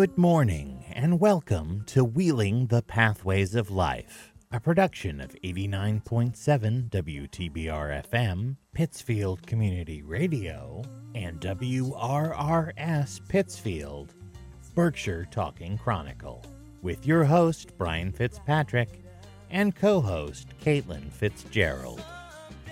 Good 0.00 0.16
morning, 0.16 0.82
and 0.94 1.20
welcome 1.20 1.84
to 1.88 2.02
Wheeling 2.02 2.68
the 2.68 2.80
Pathways 2.80 3.54
of 3.54 3.70
Life, 3.70 4.32
a 4.50 4.58
production 4.58 5.20
of 5.20 5.36
89.7 5.44 6.88
WTBR 6.88 8.02
FM, 8.10 8.56
Pittsfield 8.72 9.46
Community 9.46 10.00
Radio, 10.00 10.82
and 11.14 11.38
WRRS 11.40 13.28
Pittsfield, 13.28 14.14
Berkshire 14.74 15.28
Talking 15.30 15.76
Chronicle, 15.76 16.46
with 16.80 17.06
your 17.06 17.24
host, 17.24 17.76
Brian 17.76 18.10
Fitzpatrick, 18.10 19.02
and 19.50 19.76
co 19.76 20.00
host, 20.00 20.48
Caitlin 20.64 21.12
Fitzgerald. 21.12 22.02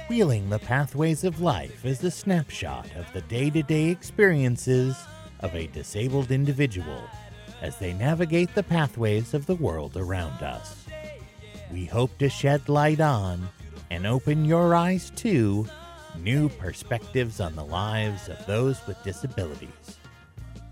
Wheeling 0.08 0.48
the 0.48 0.60
Pathways 0.60 1.24
of 1.24 1.42
Life 1.42 1.84
is 1.84 2.02
a 2.02 2.10
snapshot 2.10 2.90
of 2.96 3.04
the 3.12 3.20
day 3.20 3.50
to 3.50 3.62
day 3.62 3.90
experiences 3.90 4.96
of 5.40 5.54
a 5.54 5.66
disabled 5.68 6.30
individual 6.30 7.02
as 7.60 7.76
they 7.76 7.92
navigate 7.92 8.54
the 8.54 8.62
pathways 8.62 9.34
of 9.34 9.46
the 9.46 9.54
world 9.54 9.96
around 9.96 10.42
us. 10.42 10.84
We 11.72 11.84
hope 11.84 12.16
to 12.18 12.28
shed 12.28 12.68
light 12.68 13.00
on 13.00 13.48
and 13.90 14.06
open 14.06 14.44
your 14.44 14.74
eyes 14.74 15.10
to 15.16 15.66
new 16.18 16.48
perspectives 16.48 17.40
on 17.40 17.54
the 17.54 17.64
lives 17.64 18.28
of 18.28 18.44
those 18.46 18.84
with 18.86 19.02
disabilities. 19.02 19.98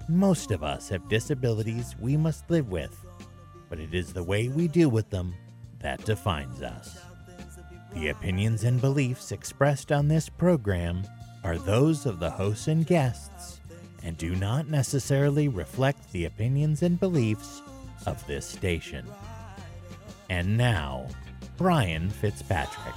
Most 0.08 0.50
of 0.50 0.62
us 0.62 0.88
have 0.88 1.08
disabilities 1.08 1.96
we 2.00 2.16
must 2.16 2.48
live 2.50 2.70
with, 2.70 3.04
but 3.68 3.80
it 3.80 3.94
is 3.94 4.12
the 4.12 4.22
way 4.22 4.48
we 4.48 4.68
deal 4.68 4.88
with 4.88 5.10
them 5.10 5.34
that 5.80 6.04
defines 6.04 6.62
us. 6.62 6.98
The 7.94 8.08
opinions 8.08 8.64
and 8.64 8.80
beliefs 8.80 9.32
expressed 9.32 9.90
on 9.90 10.08
this 10.08 10.28
program 10.28 11.02
are 11.44 11.58
those 11.58 12.06
of 12.06 12.20
the 12.20 12.30
hosts 12.30 12.68
and 12.68 12.86
guests 12.86 13.60
and 14.06 14.16
do 14.16 14.36
not 14.36 14.68
necessarily 14.68 15.48
reflect 15.48 16.12
the 16.12 16.26
opinions 16.26 16.84
and 16.84 17.00
beliefs 17.00 17.60
of 18.06 18.24
this 18.28 18.46
station. 18.46 19.04
And 20.30 20.56
now, 20.56 21.08
Brian 21.56 22.08
Fitzpatrick. 22.08 22.94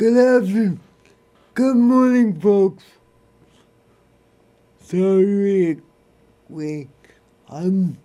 Good 0.00 0.16
afternoon. 0.16 0.80
Good 1.52 1.76
morning, 1.76 2.40
folks. 2.40 2.84
Sorry, 4.80 5.78
we, 6.48 6.88
I'm 7.50 7.98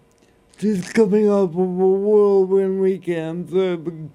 just 0.58 0.94
coming 0.94 1.30
off 1.30 1.52
of 1.52 1.56
a 1.56 1.62
whirlwind 1.62 2.82
weekend, 2.82 3.50
so 3.50 3.72
I've 3.72 3.86
been 3.86 4.12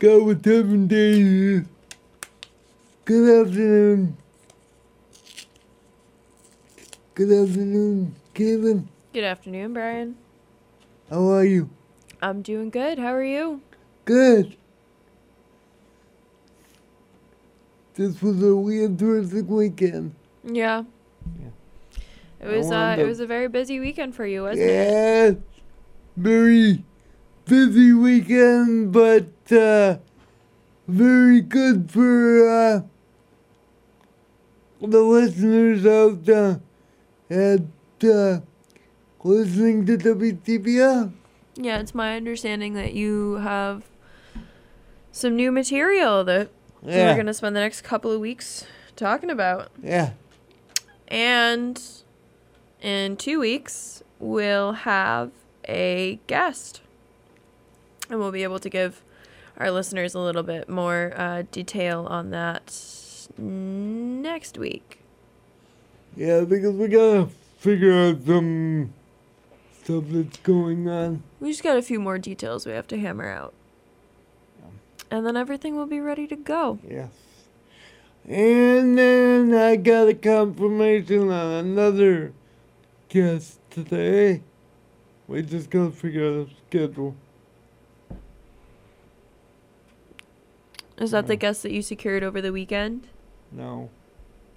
go 0.00 0.24
with 0.24 0.42
seven 0.42 0.88
days. 0.88 1.66
Good 3.04 3.46
afternoon. 3.46 4.16
Good 7.14 7.30
afternoon, 7.30 8.16
Kevin. 8.34 8.88
Good 9.12 9.22
afternoon, 9.22 9.72
Brian. 9.72 10.16
How 11.08 11.28
are 11.30 11.44
you? 11.44 11.70
I'm 12.20 12.42
doing 12.42 12.70
good. 12.70 12.98
How 12.98 13.14
are 13.14 13.22
you? 13.22 13.60
Good. 14.04 14.56
This 18.00 18.22
was 18.22 18.42
a 18.42 18.56
weird, 18.56 18.98
terrific 18.98 19.46
weekend. 19.46 20.14
Yeah. 20.42 20.84
Yeah. 21.38 21.48
It 22.40 22.46
was 22.48 22.70
I 22.70 22.94
uh 22.94 22.96
it 22.96 23.04
was 23.04 23.20
a 23.20 23.26
very 23.26 23.46
busy 23.46 23.78
weekend 23.78 24.14
for 24.14 24.24
you, 24.24 24.44
wasn't 24.44 24.70
it? 24.70 24.72
Yes, 24.72 25.34
very 26.16 26.82
busy 27.44 27.92
weekend, 27.92 28.90
but 28.90 29.28
uh, 29.52 29.98
very 30.88 31.42
good 31.42 31.90
for 31.90 32.48
uh, 32.48 32.80
the 34.80 35.02
listeners 35.02 35.84
out 35.84 36.26
uh, 36.26 36.56
at 37.28 37.60
uh, 38.02 38.40
listening 39.22 39.84
to 39.84 39.98
WTBR. 39.98 41.12
Yeah, 41.56 41.80
it's 41.80 41.94
my 41.94 42.16
understanding 42.16 42.72
that 42.72 42.94
you 42.94 43.34
have 43.34 43.82
some 45.12 45.36
new 45.36 45.52
material 45.52 46.24
that 46.24 46.48
Yeah, 46.84 47.10
we're 47.10 47.16
gonna 47.16 47.34
spend 47.34 47.54
the 47.56 47.60
next 47.60 47.82
couple 47.82 48.10
of 48.10 48.20
weeks 48.20 48.66
talking 48.96 49.30
about. 49.30 49.70
yeah, 49.82 50.10
And 51.08 51.80
in 52.80 53.16
two 53.16 53.40
weeks 53.40 54.02
we'll 54.18 54.72
have 54.72 55.30
a 55.68 56.18
guest. 56.26 56.80
And 58.08 58.18
we'll 58.18 58.32
be 58.32 58.42
able 58.42 58.58
to 58.58 58.68
give 58.70 59.02
our 59.58 59.70
listeners 59.70 60.14
a 60.14 60.18
little 60.18 60.42
bit 60.42 60.68
more 60.68 61.12
uh, 61.16 61.42
detail 61.52 62.06
on 62.06 62.30
that 62.30 62.72
next 63.38 64.58
week. 64.58 65.00
yeah. 66.16 66.40
Because 66.42 66.74
we 66.74 66.88
gotta 66.88 67.28
figure 67.58 67.92
out 67.92 68.22
some 68.26 68.92
stuff 69.82 70.04
that's 70.08 70.36
going 70.38 70.88
on. 70.88 71.22
We 71.40 71.50
just 71.50 71.62
got 71.62 71.76
a 71.76 71.82
few 71.82 72.00
more 72.00 72.18
details 72.18 72.66
we 72.66 72.72
have 72.72 72.86
to 72.88 72.98
hammer 72.98 73.28
out. 73.28 73.52
And 75.10 75.26
then 75.26 75.36
everything 75.36 75.76
will 75.76 75.86
be 75.86 76.00
ready 76.00 76.26
to 76.28 76.36
go. 76.36 76.78
Yes. 76.88 77.10
And 78.28 78.96
then 78.96 79.54
I 79.54 79.76
got 79.76 80.08
a 80.08 80.14
confirmation 80.14 81.30
on 81.30 81.52
another 81.64 82.32
guest 83.08 83.58
today. 83.70 84.42
We 85.26 85.42
just 85.42 85.70
gotta 85.70 85.90
figure 85.90 86.26
out 86.26 86.48
a 86.48 86.50
schedule. 86.68 87.16
Is 90.98 91.12
that 91.12 91.26
the 91.26 91.36
guest 91.36 91.62
that 91.62 91.72
you 91.72 91.80
secured 91.80 92.22
over 92.22 92.40
the 92.42 92.52
weekend? 92.52 93.08
No. 93.50 93.88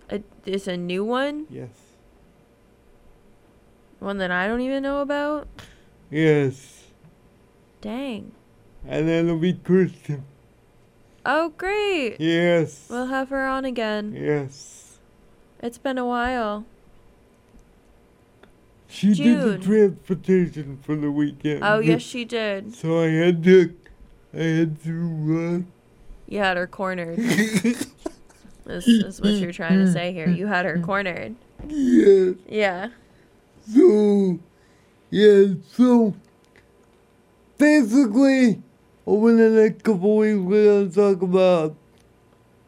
A, 0.09 0.21
is 0.45 0.67
a 0.67 0.75
new 0.75 1.03
one? 1.03 1.47
Yes. 1.49 1.69
One 3.99 4.17
that 4.17 4.29
I 4.29 4.47
don't 4.47 4.59
even 4.59 4.83
know 4.83 4.99
about? 4.99 5.47
Yes. 6.11 6.83
Dang. 7.79 8.33
And 8.85 9.07
then 9.07 9.25
it'll 9.25 9.39
be 9.39 9.53
Kristen. 9.53 10.25
Oh, 11.25 11.49
great. 11.57 12.19
Yes. 12.19 12.87
We'll 12.89 13.07
have 13.07 13.29
her 13.29 13.45
on 13.47 13.65
again. 13.65 14.13
yes. 14.17 14.97
It's 15.61 15.77
been 15.77 15.97
a 15.97 16.05
while. 16.05 16.65
She 18.89 19.13
did 19.13 19.39
the 19.41 19.57
transportation 19.57 20.77
for 20.83 20.95
the 20.95 21.09
weekend. 21.09 21.63
Oh, 21.63 21.79
yes, 21.79 22.01
she 22.01 22.25
did. 22.25 22.75
So 22.75 22.99
I 23.01 23.07
had 23.07 23.43
to, 23.45 23.73
I 24.33 24.37
had 24.43 24.83
to, 24.83 25.65
You 26.27 26.37
had 26.39 26.57
her 26.57 26.67
cornered. 26.67 27.17
this 28.65 28.87
is 28.87 29.21
what 29.21 29.31
you're 29.31 29.51
trying 29.53 29.79
to 29.79 29.91
say 29.91 30.11
here. 30.13 30.27
You 30.29 30.47
had 30.47 30.65
her 30.65 30.79
cornered. 30.79 31.35
uh, 31.63 31.67
yes. 31.69 32.35
Yeah. 32.47 32.89
So, 33.73 34.39
yeah, 35.09 35.53
so 35.71 36.13
basically, 37.57 38.61
over 39.05 39.33
the 39.33 39.49
next 39.49 39.83
couple 39.83 40.17
weeks, 40.17 40.39
we're 40.39 40.83
gonna 40.85 40.91
talk 40.91 41.21
about 41.21 41.75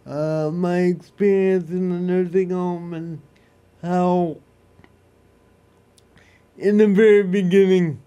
uh, 0.05 0.51
my 0.53 0.79
experience 0.79 1.69
in 1.69 1.89
the 1.89 1.95
nursing 1.95 2.49
home 2.49 2.93
and 2.93 3.21
how, 3.81 4.37
in 6.57 6.77
the 6.77 6.87
very 6.87 7.23
beginning, 7.23 8.01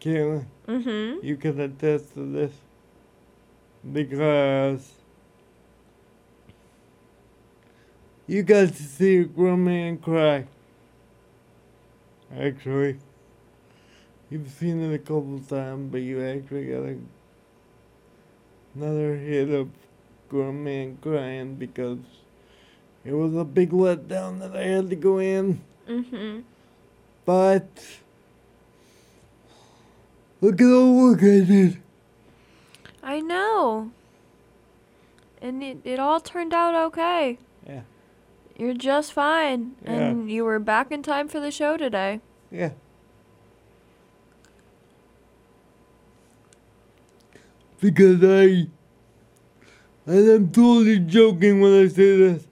Kayla, 0.00 0.44
Mm-hmm. 0.68 1.24
you 1.26 1.36
can 1.36 1.58
attest 1.60 2.12
to 2.14 2.30
this 2.30 2.52
because 3.90 4.92
you 8.26 8.42
got 8.42 8.68
to 8.68 8.82
see 8.82 9.18
a 9.18 9.24
grown 9.24 9.64
man 9.64 9.96
cry. 9.96 10.46
Actually, 12.38 12.98
you've 14.30 14.50
seen 14.50 14.80
it 14.80 14.94
a 14.94 14.98
couple 14.98 15.40
times, 15.48 15.90
but 15.90 15.98
you 15.98 16.22
actually 16.22 16.66
got 16.66 16.82
a, 16.82 16.98
another 18.74 19.16
hit 19.16 19.50
of 19.50 19.68
grown 20.28 20.62
man 20.62 20.98
crying 21.00 21.54
because 21.54 21.98
it 23.04 23.12
was 23.12 23.34
a 23.34 23.44
big 23.44 23.70
letdown 23.70 24.40
that 24.40 24.56
I 24.56 24.64
had 24.64 24.90
to 24.90 24.96
go 24.96 25.18
in. 25.18 25.60
Mm-hmm. 25.88 26.40
But 27.24 27.68
look 30.40 30.60
at 30.60 30.66
all 30.66 30.86
the 30.86 31.02
work 31.02 31.18
I 31.20 31.44
did. 31.44 31.82
I 33.02 33.20
know. 33.20 33.90
And 35.40 35.62
it, 35.62 35.78
it 35.84 35.98
all 35.98 36.20
turned 36.20 36.52
out 36.52 36.74
okay. 36.74 37.38
Yeah. 37.66 37.82
You're 38.56 38.74
just 38.74 39.12
fine. 39.12 39.76
Yeah. 39.84 39.92
And 39.92 40.30
you 40.30 40.44
were 40.44 40.58
back 40.58 40.90
in 40.90 41.02
time 41.02 41.28
for 41.28 41.40
the 41.40 41.50
show 41.50 41.76
today. 41.76 42.20
Yeah. 42.50 42.70
Because 47.80 48.24
I, 48.24 48.66
and 50.06 50.30
I'm 50.30 50.50
totally 50.50 50.98
joking 50.98 51.60
when 51.60 51.84
I 51.84 51.88
say 51.88 52.16
this, 52.16 52.46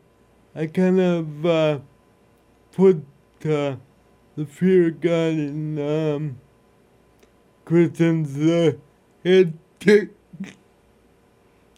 I 0.55 0.67
kind 0.67 1.01
of 1.01 1.47
uh, 1.47 1.79
put 2.73 3.05
uh, 3.45 3.77
the 4.37 4.47
fear 4.47 4.89
of 4.89 5.01
God 5.01 5.33
in 5.33 5.79
um, 5.79 6.39
Kristen's 7.65 8.39
uh, 8.39 8.73
head. 9.25 9.59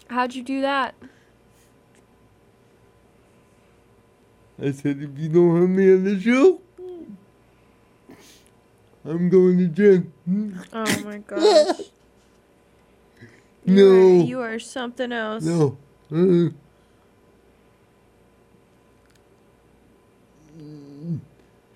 How'd 0.09 0.35
you 0.35 0.43
do 0.43 0.61
that? 0.61 0.95
I 4.61 4.73
said, 4.73 4.99
if 5.01 5.19
you 5.19 5.29
don't 5.29 5.61
have 5.61 5.71
me 5.71 5.93
on 5.93 6.05
the 6.05 6.21
show, 6.21 6.61
I'm 9.05 9.29
going 9.29 9.59
to 9.59 9.69
jail. 9.69 10.03
Oh 10.73 11.05
my 11.05 11.19
gosh. 11.19 11.77
You 13.69 13.75
No. 13.75 14.21
Are, 14.21 14.25
you 14.25 14.41
are 14.41 14.59
something 14.59 15.13
else. 15.13 15.45
No. 15.45 15.77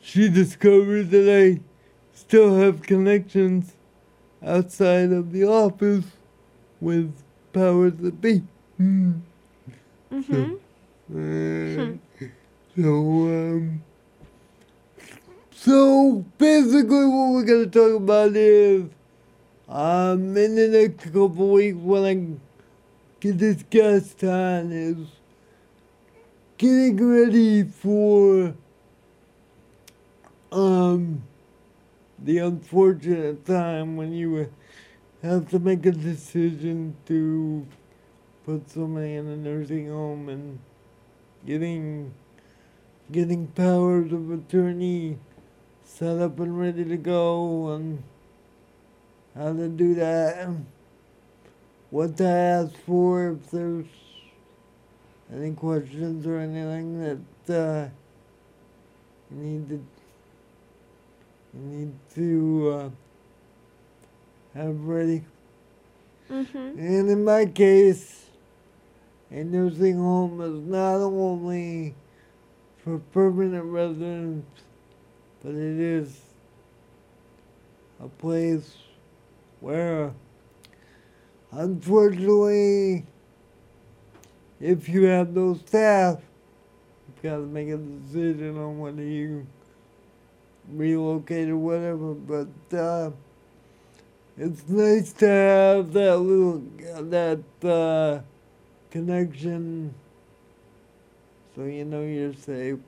She 0.00 0.28
discovered 0.28 1.10
that 1.10 1.28
I 1.28 1.60
still 2.12 2.56
have 2.58 2.82
connections 2.82 3.72
outside 4.44 5.12
of 5.12 5.32
the 5.32 5.44
office 5.44 6.04
with 6.80 7.12
powers 7.52 7.94
that 8.00 8.20
be. 8.20 8.42
Mm. 8.80 9.20
Mm-hmm. 10.12 10.54
Uh, 11.14 12.26
so, 12.76 12.90
um, 12.90 13.82
so 15.50 16.24
basically, 16.38 17.06
what 17.06 17.32
we're 17.32 17.44
gonna 17.44 17.66
talk 17.66 17.96
about 17.96 18.34
is, 18.34 18.84
um, 19.68 20.36
in 20.36 20.54
the 20.54 20.68
next 20.68 21.04
couple 21.04 21.50
weeks 21.50 21.76
when 21.78 22.04
I 22.04 23.20
get 23.20 23.38
this 23.38 23.62
guest 23.70 24.22
on, 24.24 24.72
is 24.72 25.06
getting 26.58 26.96
ready 26.96 27.64
for, 27.64 28.54
um, 30.50 31.22
the 32.18 32.38
unfortunate 32.38 33.44
time 33.44 33.96
when 33.96 34.12
you 34.12 34.48
have 35.22 35.48
to 35.50 35.58
make 35.58 35.84
a 35.86 35.92
decision 35.92 36.96
to 37.06 37.66
put 38.44 38.68
somebody 38.70 39.14
in 39.14 39.26
a 39.26 39.36
nursing 39.36 39.88
home 39.88 40.28
and 40.28 40.58
getting 41.46 42.12
getting 43.10 43.46
powers 43.48 44.12
of 44.12 44.30
attorney 44.30 45.18
set 45.84 46.18
up 46.18 46.38
and 46.38 46.58
ready 46.58 46.84
to 46.84 46.96
go 46.96 47.72
and 47.72 48.02
how 49.34 49.52
to 49.52 49.68
do 49.68 49.94
that 49.94 50.48
what 51.92 52.16
to 52.16 52.24
ask 52.24 52.74
for 52.86 53.32
if 53.32 53.50
there's 53.50 53.84
any 55.30 55.52
questions 55.52 56.26
or 56.26 56.38
anything 56.38 57.20
that 57.46 57.54
uh, 57.54 57.88
you 59.30 59.36
need 59.36 59.68
to 59.68 59.84
you 61.54 61.60
need 61.60 61.92
to 62.14 62.70
uh, 62.74 64.58
have 64.58 64.80
ready. 64.84 65.22
Mm-hmm. 66.30 66.56
And 66.56 67.10
in 67.10 67.24
my 67.24 67.44
case, 67.44 68.24
a 69.30 69.44
nursing 69.44 69.98
home 69.98 70.40
is 70.40 70.66
not 70.66 70.96
only 70.96 71.94
for 72.82 72.98
permanent 73.12 73.64
residents, 73.64 74.62
but 75.42 75.50
it 75.50 75.78
is 75.78 76.20
a 78.00 78.08
place 78.08 78.76
where, 79.62 80.12
unfortunately, 81.52 83.06
if 84.60 84.88
you 84.88 85.04
have 85.04 85.34
no 85.34 85.54
staff, 85.54 86.20
you've 87.06 87.22
got 87.22 87.36
to 87.36 87.42
make 87.42 87.68
a 87.68 87.76
decision 87.76 88.58
on 88.58 88.80
whether 88.80 89.02
you 89.02 89.46
relocate 90.68 91.48
or 91.48 91.56
whatever. 91.56 92.12
But 92.12 92.76
uh, 92.76 93.10
it's 94.36 94.68
nice 94.68 95.12
to 95.14 95.28
have 95.28 95.92
that 95.92 96.18
little 96.18 96.62
that 97.10 97.40
uh, 97.64 98.20
connection, 98.90 99.94
so 101.54 101.64
you 101.64 101.84
know 101.84 102.02
you're 102.02 102.34
safe. 102.34 102.78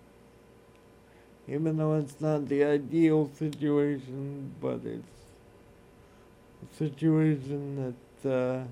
Even 1.46 1.76
though 1.76 1.94
it's 1.98 2.20
not 2.20 2.48
the 2.48 2.64
ideal 2.64 3.30
situation, 3.38 4.52
but 4.60 4.80
it's 4.84 5.13
situation 6.72 7.94
that 8.22 8.30
uh, 8.30 8.64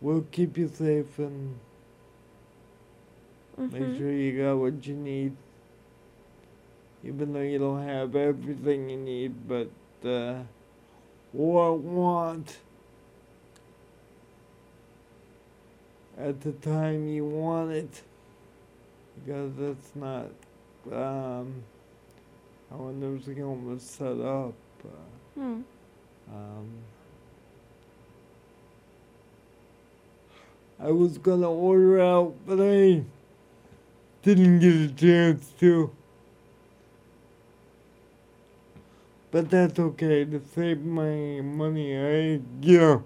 will 0.00 0.24
keep 0.30 0.56
you 0.56 0.68
safe 0.68 1.18
and 1.18 1.58
make 3.70 3.82
Mm-hmm. 3.82 3.96
sure 3.96 4.12
you 4.12 4.42
got 4.42 4.56
what 4.56 4.86
you 4.86 4.94
need. 4.94 5.36
Even 7.04 7.32
though 7.32 7.40
you 7.40 7.58
don't 7.58 7.82
have 7.86 8.14
everything 8.14 8.88
you 8.90 8.96
need, 8.96 9.34
but 9.48 9.70
uh, 10.08 10.42
or 11.36 11.76
want 11.76 12.58
at 16.18 16.40
the 16.42 16.52
time 16.52 17.08
you 17.08 17.24
want 17.24 17.70
it 17.72 18.02
because 19.16 19.52
that's 19.58 19.94
not 19.96 20.26
um, 20.92 21.62
how 22.70 22.86
a 22.88 22.92
nursing 22.92 23.38
home 23.40 23.74
is 23.76 23.82
set 23.82 24.20
up. 24.20 24.54
Uh, 24.84 24.88
Hmm. 25.34 25.60
Um, 26.32 26.68
I 30.80 30.90
was 30.90 31.18
gonna 31.18 31.50
order 31.50 32.00
out, 32.00 32.34
but 32.46 32.58
I 32.60 33.02
didn't 34.22 34.58
get 34.60 34.74
a 34.74 34.88
chance 34.94 35.52
to. 35.60 35.90
But 39.30 39.48
that's 39.50 39.78
okay 39.78 40.24
to 40.24 40.42
save 40.54 40.84
my 40.84 41.40
money. 41.40 41.96
I 41.96 42.40
yeah, 42.60 42.98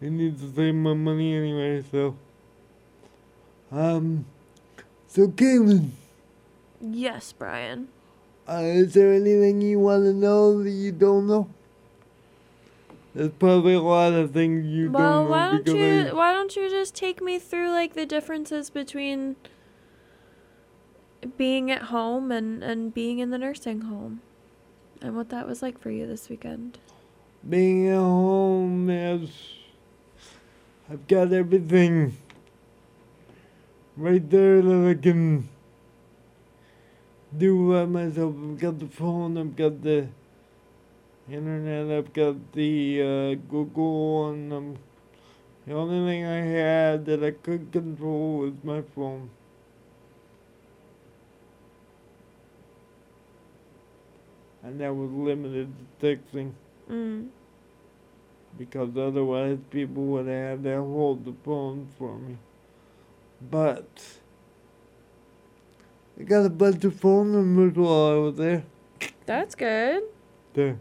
I 0.00 0.08
need 0.08 0.38
to 0.38 0.52
save 0.54 0.74
my 0.74 0.94
money 0.94 1.34
anyway. 1.34 1.82
So, 1.90 2.16
um, 3.72 4.26
so 5.08 5.26
Caitlin, 5.28 5.90
Yes, 6.80 7.32
Brian. 7.32 7.88
uh, 8.48 8.60
is 8.62 8.94
there 8.94 9.12
anything 9.12 9.60
you 9.62 9.80
want 9.80 10.04
to 10.04 10.12
know 10.12 10.62
that 10.62 10.70
you 10.70 10.92
don't 10.92 11.26
know? 11.26 11.48
There's 13.16 13.32
probably 13.38 13.72
a 13.72 13.80
lot 13.80 14.12
of 14.12 14.32
things 14.32 14.66
you 14.66 14.90
well, 14.90 15.22
don't 15.22 15.24
know 15.24 15.30
why 15.30 15.50
don't 15.62 15.76
you 15.78 16.08
I- 16.08 16.12
why 16.12 16.32
don't 16.34 16.54
you 16.54 16.68
just 16.68 16.94
take 16.94 17.22
me 17.22 17.38
through 17.38 17.70
like 17.70 17.94
the 17.94 18.04
differences 18.04 18.68
between 18.68 19.36
being 21.38 21.70
at 21.70 21.84
home 21.84 22.30
and 22.30 22.62
and 22.62 22.92
being 22.92 23.18
in 23.20 23.30
the 23.30 23.38
nursing 23.38 23.80
home 23.80 24.20
and 25.00 25.16
what 25.16 25.30
that 25.30 25.48
was 25.48 25.62
like 25.62 25.78
for 25.80 25.90
you 25.90 26.06
this 26.06 26.28
weekend. 26.28 26.78
being 27.48 27.88
at 27.88 27.96
home 27.96 28.90
is 28.90 29.30
I've 30.90 31.08
got 31.08 31.32
everything 31.32 32.18
right 33.96 34.28
there 34.28 34.60
that 34.60 34.88
I 34.90 34.94
can 35.00 35.48
do 37.36 37.72
by 37.72 37.86
myself. 37.86 38.34
I've 38.36 38.58
got 38.58 38.78
the 38.78 38.86
phone, 38.88 39.38
I've 39.38 39.56
got 39.56 39.82
the 39.82 40.08
internet, 41.30 41.90
I've 41.98 42.12
got 42.12 42.52
the 42.52 43.02
uh, 43.02 43.34
Google, 43.50 44.30
and 44.30 44.52
um, 44.52 44.76
the 45.66 45.74
only 45.74 46.10
thing 46.10 46.24
I 46.24 46.36
had 46.38 47.06
that 47.06 47.24
I 47.24 47.32
could 47.32 47.72
control 47.72 48.38
was 48.38 48.52
my 48.62 48.82
phone. 48.94 49.30
And 54.62 54.80
that 54.80 54.94
was 54.94 55.10
limited 55.10 55.72
to 56.00 56.06
texting 56.06 56.52
Mm. 56.88 57.28
because 58.56 58.96
otherwise 58.96 59.58
people 59.70 60.04
would 60.04 60.28
have 60.28 60.62
to 60.62 60.76
hold 60.78 61.24
the 61.24 61.34
phone 61.44 61.88
for 61.98 62.16
me. 62.16 62.36
But 63.50 64.18
I 66.18 66.22
got 66.22 66.46
a 66.46 66.50
bunch 66.50 66.84
of 66.84 66.94
phone 66.94 67.32
numbers 67.32 67.74
while 67.74 68.12
I 68.12 68.14
was 68.18 68.36
there. 68.36 68.64
That's 69.26 69.56
good. 69.56 70.04
There. 70.54 70.78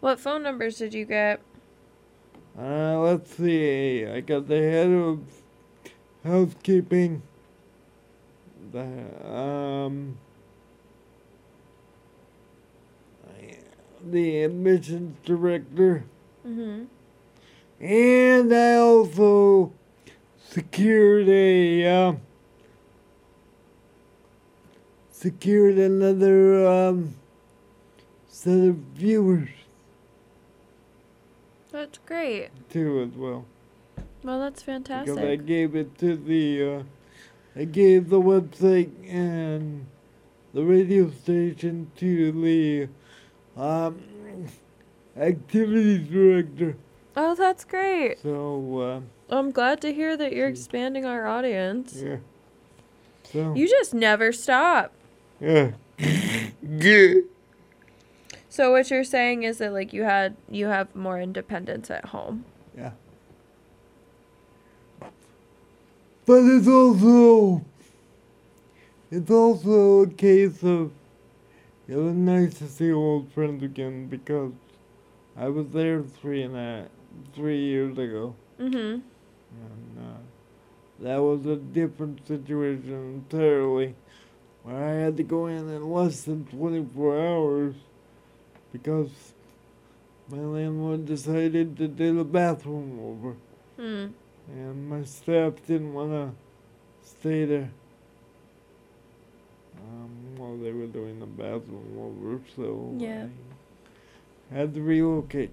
What 0.00 0.18
phone 0.18 0.42
numbers 0.42 0.78
did 0.78 0.94
you 0.94 1.04
get? 1.04 1.40
Uh, 2.58 2.98
let's 2.98 3.36
see. 3.36 4.06
I 4.06 4.20
got 4.20 4.48
the 4.48 4.56
head 4.56 4.90
of 4.90 5.20
housekeeping. 6.24 7.22
The 8.72 9.30
um. 9.30 10.18
The 14.02 14.44
admissions 14.44 15.18
director. 15.26 16.04
Mm-hmm. 16.46 16.84
And 17.84 18.54
I 18.54 18.76
also 18.76 19.72
secured 20.48 21.28
a 21.28 21.86
um, 21.86 22.20
secured 25.10 25.76
another 25.76 26.66
um, 26.66 27.14
set 28.26 28.68
of 28.68 28.76
viewers 28.94 29.50
That's 31.80 31.98
great. 32.04 32.50
too 32.68 33.00
as 33.10 33.16
well 33.18 33.46
Well, 34.22 34.38
that's 34.38 34.62
fantastic. 34.62 35.14
because 35.14 35.30
I 35.30 35.36
gave 35.36 35.74
it 35.74 35.96
to 35.98 36.14
the 36.14 36.62
uh, 36.62 36.82
I 37.56 37.64
gave 37.64 38.10
the 38.10 38.20
website 38.20 38.90
and 39.08 39.86
the 40.52 40.62
radio 40.62 41.10
station 41.10 41.90
to 41.96 42.32
the 42.32 42.88
um, 43.60 44.02
activities 45.16 46.06
director. 46.06 46.76
Oh, 47.16 47.34
that's 47.34 47.64
great. 47.64 48.18
So 48.20 49.02
I'm 49.30 49.50
glad 49.50 49.80
to 49.80 49.92
hear 49.92 50.18
that 50.18 50.32
you're 50.34 50.48
expanding 50.48 51.06
our 51.06 51.26
uh, 51.26 51.32
audience. 51.38 52.02
yeah. 52.04 52.16
So 53.24 53.54
You 53.54 53.66
just 53.68 53.94
never 53.94 54.32
stop. 54.32 54.92
yeah. 55.40 55.72
yeah. 56.62 57.14
So 58.60 58.72
what 58.72 58.90
you're 58.90 59.04
saying 59.04 59.44
is 59.44 59.56
that 59.56 59.72
like 59.72 59.94
you 59.94 60.02
had 60.02 60.36
you 60.50 60.66
have 60.66 60.94
more 60.94 61.18
independence 61.18 61.90
at 61.90 62.04
home. 62.04 62.44
Yeah. 62.76 62.90
But 66.26 66.42
it's 66.44 66.68
also 66.68 67.64
it's 69.10 69.30
also 69.30 70.02
a 70.02 70.08
case 70.08 70.62
of 70.62 70.92
it 71.88 71.96
was 71.96 72.12
nice 72.14 72.52
to 72.58 72.68
see 72.68 72.92
old 72.92 73.32
friends 73.32 73.62
again 73.62 74.08
because 74.08 74.52
I 75.38 75.48
was 75.48 75.68
there 75.68 76.02
three 76.02 76.42
and 76.42 76.54
a 76.54 76.88
three 77.34 77.64
years 77.64 77.96
ago. 77.96 78.34
Mm-hmm. 78.60 79.00
And 79.64 79.98
uh, 79.98 80.18
that 81.00 81.16
was 81.16 81.46
a 81.46 81.56
different 81.56 82.28
situation 82.28 83.24
entirely. 83.24 83.94
Where 84.64 84.84
I 84.86 84.96
had 84.96 85.16
to 85.16 85.22
go 85.22 85.46
in 85.46 85.66
in 85.70 85.90
less 85.90 86.24
than 86.24 86.44
24 86.44 87.26
hours 87.26 87.74
because 88.72 89.10
my 90.28 90.38
landlord 90.38 91.06
decided 91.06 91.76
to 91.76 91.88
do 91.88 92.16
the 92.16 92.24
bathroom 92.24 92.98
over. 93.00 93.36
Hmm. 93.76 94.12
And 94.52 94.88
my 94.88 95.04
staff 95.04 95.54
didn't 95.66 95.92
want 95.94 96.10
to 96.10 96.30
stay 97.06 97.44
there 97.44 97.70
um, 99.78 100.10
while 100.36 100.56
they 100.56 100.72
were 100.72 100.86
doing 100.86 101.20
the 101.20 101.26
bathroom 101.26 101.96
over, 101.98 102.40
so 102.56 102.94
Yeah. 102.98 103.26
I 104.50 104.54
had 104.54 104.74
to 104.74 104.82
relocate. 104.82 105.50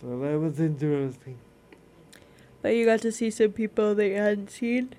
So 0.00 0.18
that 0.20 0.38
was 0.38 0.60
interesting. 0.60 1.38
But 2.62 2.74
you 2.74 2.84
got 2.84 3.00
to 3.00 3.12
see 3.12 3.30
some 3.30 3.52
people 3.52 3.94
that 3.94 4.06
you 4.06 4.14
hadn't 4.16 4.50
seen. 4.50 4.94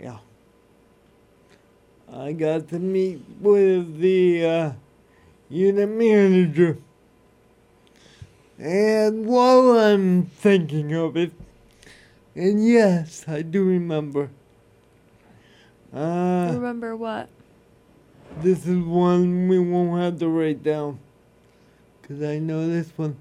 Yeah. 0.00 0.18
I 2.12 2.32
got 2.32 2.68
to 2.68 2.78
meet 2.78 3.22
with 3.40 3.98
the 3.98 4.44
uh, 4.44 4.72
unit 5.52 5.88
manager. 5.88 6.78
And 8.58 9.26
while 9.26 9.78
I'm 9.78 10.24
thinking 10.24 10.94
of 10.94 11.16
it, 11.16 11.32
and 12.34 12.66
yes, 12.66 13.24
I 13.28 13.42
do 13.42 13.62
remember. 13.64 14.30
Uh, 15.94 16.50
Remember 16.54 16.96
what? 16.96 17.28
this 18.40 18.66
is 18.66 18.82
one 18.82 19.46
we 19.48 19.58
won't 19.58 20.00
have 20.00 20.18
to 20.20 20.28
write 20.28 20.62
down. 20.62 20.98
Because 22.00 22.22
I 22.22 22.38
know 22.38 22.66
this 22.66 22.90
one. 22.96 23.16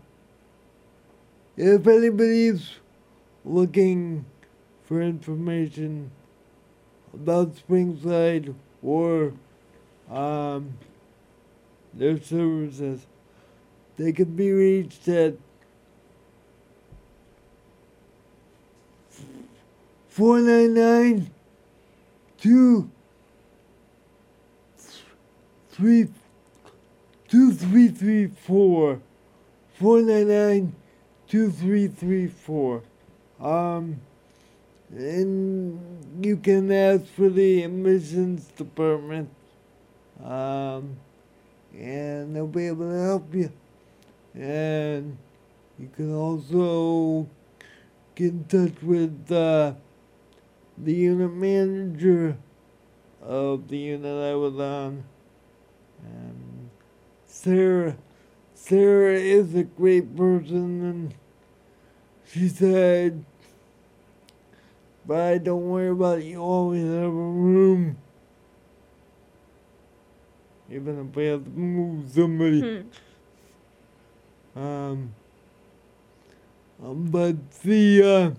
If 1.57 1.85
anybody's 1.85 2.75
looking 3.43 4.23
for 4.85 5.01
information 5.01 6.11
about 7.13 7.55
Springside 7.55 8.55
or 8.81 9.33
um, 10.09 10.73
their 11.93 12.19
services, 12.21 13.05
they 13.97 14.11
can 14.11 14.35
be 14.35 14.51
reached 14.51 15.07
at 15.07 15.35
499 20.09 21.31
2 22.39 22.91
three 25.81 26.07
two 27.27 27.53
three 27.53 27.87
three 27.87 28.27
four 28.27 29.01
four 29.79 30.01
nine 30.01 30.27
nine 30.27 30.75
two 31.27 31.49
three 31.49 31.87
three 31.87 32.27
four. 32.27 32.83
Um 33.39 34.01
and 34.89 35.79
you 36.23 36.37
can 36.37 36.71
ask 36.71 37.05
for 37.05 37.29
the 37.29 37.63
admissions 37.63 38.47
department. 38.57 39.29
Um 40.23 40.97
and 41.73 42.35
they'll 42.35 42.47
be 42.47 42.67
able 42.67 42.89
to 42.89 43.03
help 43.03 43.33
you. 43.33 43.51
And 44.33 45.17
you 45.77 45.89
can 45.95 46.13
also 46.13 47.27
get 48.15 48.27
in 48.27 48.43
touch 48.45 48.81
with 48.81 49.31
uh, 49.31 49.73
the 50.77 50.93
unit 50.93 51.33
manager 51.33 52.37
of 53.21 53.67
the 53.67 53.77
unit 53.77 54.31
I 54.31 54.35
was 54.35 54.59
on. 54.59 55.03
And 56.03 56.69
Sarah, 57.25 57.97
Sarah 58.55 59.17
is 59.17 59.55
a 59.55 59.63
great 59.63 60.15
person, 60.15 60.83
and 60.85 61.13
she 62.25 62.47
said, 62.47 63.25
"But 65.05 65.19
I 65.19 65.37
don't 65.37 65.69
worry 65.69 65.89
about. 65.89 66.23
You 66.23 66.41
always 66.41 66.83
have 66.83 67.03
a 67.03 67.09
room, 67.09 67.97
even 70.71 70.97
have 70.97 71.43
to 71.43 71.49
move 71.49 72.09
somebody." 72.11 72.83
Hmm. 74.53 74.59
Um, 74.59 75.13
um, 76.83 77.11
but 77.11 77.51
the, 77.61 78.03
uh, 78.03 78.31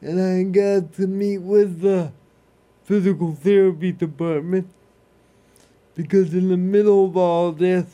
and 0.00 0.20
I 0.20 0.42
got 0.44 0.92
to 0.94 1.06
meet 1.06 1.38
with 1.38 1.80
the 1.80 2.12
physical 2.84 3.34
therapy 3.34 3.92
department 3.92 4.68
because 5.94 6.32
in 6.32 6.48
the 6.48 6.56
middle 6.56 7.04
of 7.04 7.16
all 7.16 7.52
this, 7.52 7.86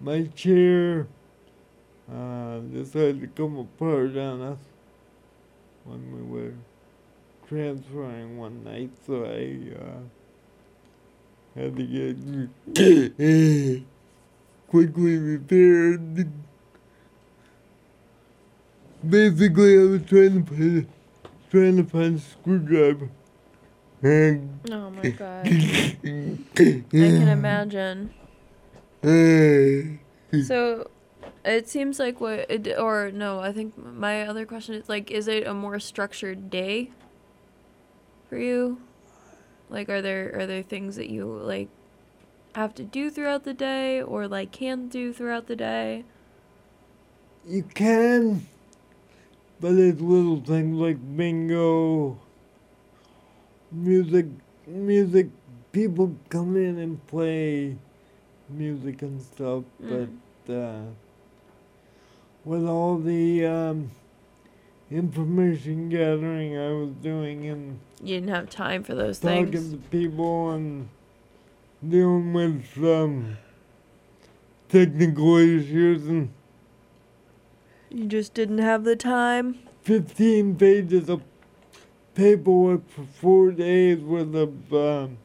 my 0.00 0.24
chair, 0.34 1.06
uh, 2.12 2.58
decided 2.58 3.20
to 3.20 3.26
come 3.28 3.56
apart 3.58 4.16
on 4.16 4.42
us 4.42 4.58
when 5.84 6.14
we 6.14 6.22
were 6.22 6.54
transferring 7.48 8.36
one 8.36 8.62
night, 8.64 8.90
so 9.06 9.24
I, 9.24 9.72
uh, 9.80 10.00
had 11.56 11.76
to 11.76 11.82
get 12.74 13.82
quickly 14.68 15.16
repaired. 15.16 16.28
Basically, 19.08 19.78
I 19.78 19.82
was 19.84 20.02
trying 20.02 20.44
to 20.44 20.54
find, 20.54 20.86
trying 21.50 21.76
to 21.76 21.84
find 21.84 22.16
a 22.16 22.20
screwdriver. 22.20 23.08
And 24.02 24.60
Oh 24.70 24.90
my 24.90 25.10
god. 25.22 25.46
I 25.46 26.38
can 26.92 27.28
imagine. 27.28 28.10
So 29.02 30.90
it 31.44 31.68
seems 31.68 31.98
like 31.98 32.20
what 32.20 32.50
it, 32.50 32.78
or 32.78 33.10
no, 33.12 33.40
I 33.40 33.52
think 33.52 33.78
my 33.78 34.26
other 34.26 34.44
question 34.44 34.74
is 34.74 34.88
like 34.88 35.10
is 35.10 35.28
it 35.28 35.46
a 35.46 35.54
more 35.54 35.78
structured 35.78 36.50
day 36.50 36.90
for 38.28 38.36
you? 38.36 38.80
Like 39.68 39.88
are 39.88 40.00
there 40.02 40.34
are 40.38 40.46
there 40.46 40.62
things 40.62 40.96
that 40.96 41.10
you 41.10 41.26
like 41.26 41.68
have 42.54 42.74
to 42.76 42.84
do 42.84 43.10
throughout 43.10 43.44
the 43.44 43.52
day 43.54 44.00
or 44.00 44.26
like 44.28 44.52
can 44.52 44.88
do 44.88 45.12
throughout 45.12 45.46
the 45.46 45.56
day? 45.56 46.04
you 47.48 47.62
can, 47.62 48.44
but 49.60 49.72
it's 49.74 50.00
little 50.00 50.40
things 50.40 50.76
like 50.76 50.98
bingo, 51.16 52.18
music, 53.70 54.26
music. 54.66 55.28
People 55.70 56.16
come 56.28 56.56
in 56.56 56.78
and 56.78 57.06
play 57.06 57.76
music 58.48 59.02
and 59.02 59.20
stuff, 59.22 59.62
Mm. 59.80 60.08
but 60.46 60.52
uh, 60.52 60.80
with 62.44 62.66
all 62.66 62.98
the 62.98 63.46
um, 63.46 63.90
information 64.90 65.88
gathering 65.88 66.56
I 66.56 66.72
was 66.72 66.90
doing 67.02 67.46
and 67.48 67.78
You 68.02 68.16
didn't 68.16 68.34
have 68.34 68.48
time 68.50 68.82
for 68.84 68.94
those 68.94 69.18
talking 69.18 69.50
things. 69.50 69.64
Talking 69.72 69.82
to 69.82 69.88
people 69.88 70.50
and 70.50 70.88
dealing 71.86 72.32
with 72.32 72.78
um, 72.78 73.36
technical 74.68 75.36
issues 75.36 76.06
and 76.06 76.30
You 77.90 78.06
just 78.06 78.34
didn't 78.34 78.58
have 78.58 78.84
the 78.84 78.96
time. 78.96 79.58
15 79.82 80.56
pages 80.56 81.08
of 81.08 81.22
paperwork 82.14 82.88
for 82.88 83.04
four 83.20 83.50
days 83.52 84.00
worth 84.00 84.34
of 84.34 84.74
um, 84.74 85.18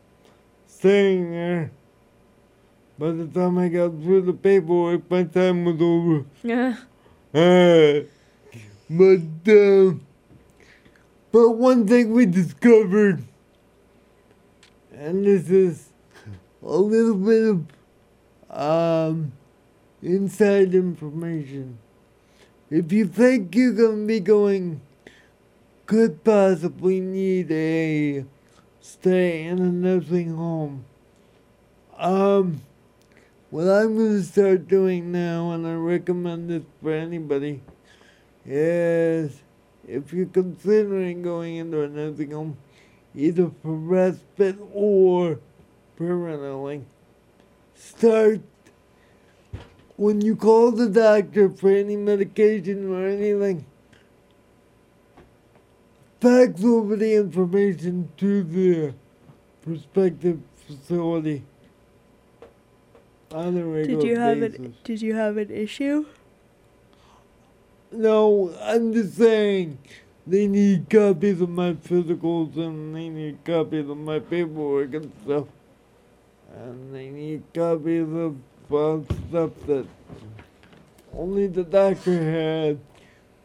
staying 0.68 1.32
there. 1.32 1.72
By 3.00 3.12
the 3.12 3.26
time 3.26 3.58
I 3.58 3.68
got 3.70 3.90
through 4.02 4.22
the 4.22 4.34
paperwork, 4.34 5.10
my 5.10 5.24
time 5.24 5.66
was 5.66 5.82
over. 5.82 6.26
Yeah. 6.44 6.78
Uh, 7.34 8.06
but, 8.98 9.52
um, 9.52 10.06
but 11.32 11.52
one 11.52 11.88
thing 11.88 12.12
we 12.14 12.26
discovered, 12.26 13.24
and 14.94 15.26
this 15.26 15.50
is 15.50 15.90
a 16.62 16.78
little 16.78 17.16
bit 17.16 17.44
of 18.50 19.10
um, 19.10 19.32
inside 20.02 20.76
information. 20.76 21.78
If 22.70 22.92
you 22.92 23.06
think 23.06 23.56
you're 23.56 23.74
going 23.74 24.02
to 24.02 24.08
be 24.08 24.20
going 24.20 24.82
could 25.92 26.24
possibly 26.24 27.02
need 27.02 27.52
a 27.52 28.24
stay 28.80 29.44
in 29.44 29.60
a 29.60 29.70
nursing 29.70 30.34
home. 30.38 30.86
Um, 31.98 32.62
what 33.50 33.68
I'm 33.68 33.98
going 33.98 34.18
to 34.20 34.24
start 34.24 34.70
doing 34.70 35.12
now, 35.12 35.52
and 35.52 35.68
I 35.68 35.74
recommend 35.74 36.50
this 36.50 36.64
for 36.82 36.94
anybody, 36.94 37.62
is 38.46 39.42
if 39.88 40.14
you're 40.14 40.26
considering 40.26 41.22
going 41.22 41.58
into 41.58 41.82
a 41.82 41.88
nursing 41.88 42.32
home, 42.32 42.58
either 43.16 43.52
for 43.62 43.74
respite 43.74 44.58
or 44.74 45.40
permanently, 45.96 46.84
start 47.76 48.42
when 49.98 50.22
you 50.22 50.36
call 50.36 50.72
the 50.72 50.90
doctor 50.90 51.50
for 51.50 51.72
any 51.72 51.96
medication 51.96 52.92
or 52.92 53.08
anything. 53.08 53.66
Fax 56.20 56.64
over 56.64 56.96
the 56.96 57.16
information 57.16 58.12
to 58.18 58.44
the 58.44 58.94
prospective 59.64 60.40
facility 60.68 61.44
on 63.32 63.58
a 63.58 63.66
regular 63.66 64.02
Did 64.02 64.08
you 64.08 64.20
have 64.20 64.40
basis. 64.40 64.58
an 64.60 64.76
Did 64.84 65.02
you 65.02 65.16
have 65.16 65.38
an 65.38 65.50
issue? 65.50 66.06
No, 67.94 68.56
I'm 68.62 68.94
just 68.94 69.18
saying 69.18 69.78
they 70.26 70.48
need 70.48 70.90
copies 70.90 71.42
of 71.42 71.50
my 71.50 71.74
physicals 71.74 72.56
and 72.56 72.96
they 72.96 73.10
need 73.10 73.44
copies 73.44 73.90
of 73.90 73.98
my 73.98 74.20
paperwork 74.20 74.94
and 74.94 75.12
stuff. 75.24 75.48
And 76.56 76.96
they 76.96 77.10
need 77.10 77.44
copies 77.54 78.08
of 78.08 78.38
uh, 78.72 79.02
stuff 79.28 79.52
that 79.68 79.86
only 81.14 81.48
the 81.48 81.64
doctor 81.64 82.24
had. 82.32 82.80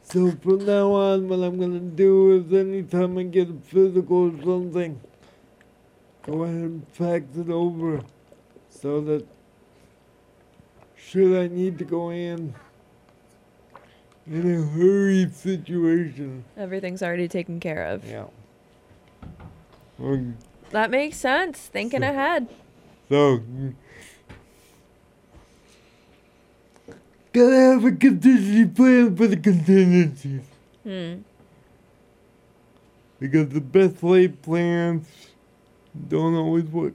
So 0.05 0.31
from 0.31 0.65
now 0.65 0.93
on, 0.93 1.27
what 1.27 1.41
I'm 1.41 1.59
gonna 1.59 1.81
do 1.81 2.37
is 2.37 2.53
anytime 2.53 3.19
I 3.19 3.25
get 3.25 3.51
a 3.51 3.55
physical 3.55 4.31
or 4.31 4.45
something, 4.45 5.01
go 6.23 6.45
ahead 6.45 6.55
and 6.55 6.89
fax 6.93 7.25
it 7.37 7.51
over 7.51 8.01
so 8.71 9.01
that 9.01 9.27
should 10.97 11.37
I 11.37 11.49
need 11.49 11.79
to 11.79 11.85
go 11.85 12.11
in 12.11 12.55
in 14.31 14.55
a 14.55 14.63
hurry 14.63 15.29
situation. 15.31 16.45
Everything's 16.57 17.03
already 17.03 17.29
taken 17.29 17.61
care 17.61 17.85
of. 17.87 18.05
Yeah. 18.09 18.27
Well, 19.99 20.35
That 20.71 20.91
makes 20.91 21.17
sense. 21.17 21.59
Thinking 21.61 22.01
So- 22.01 22.09
ahead. 22.11 22.49
So, 23.09 23.41
gotta 27.33 27.55
have 27.57 27.85
a 27.85 27.93
contingency 27.93 28.67
plan 28.67 29.15
for 29.17 29.27
the 29.29 29.37
contingencies. 29.37 30.43
Hmm. 30.83 31.15
Because 33.19 33.49
the 33.51 33.61
best 33.61 34.03
laid 34.03 34.43
plans 34.43 35.07
don't 36.09 36.35
always 36.35 36.65
work. 36.65 36.95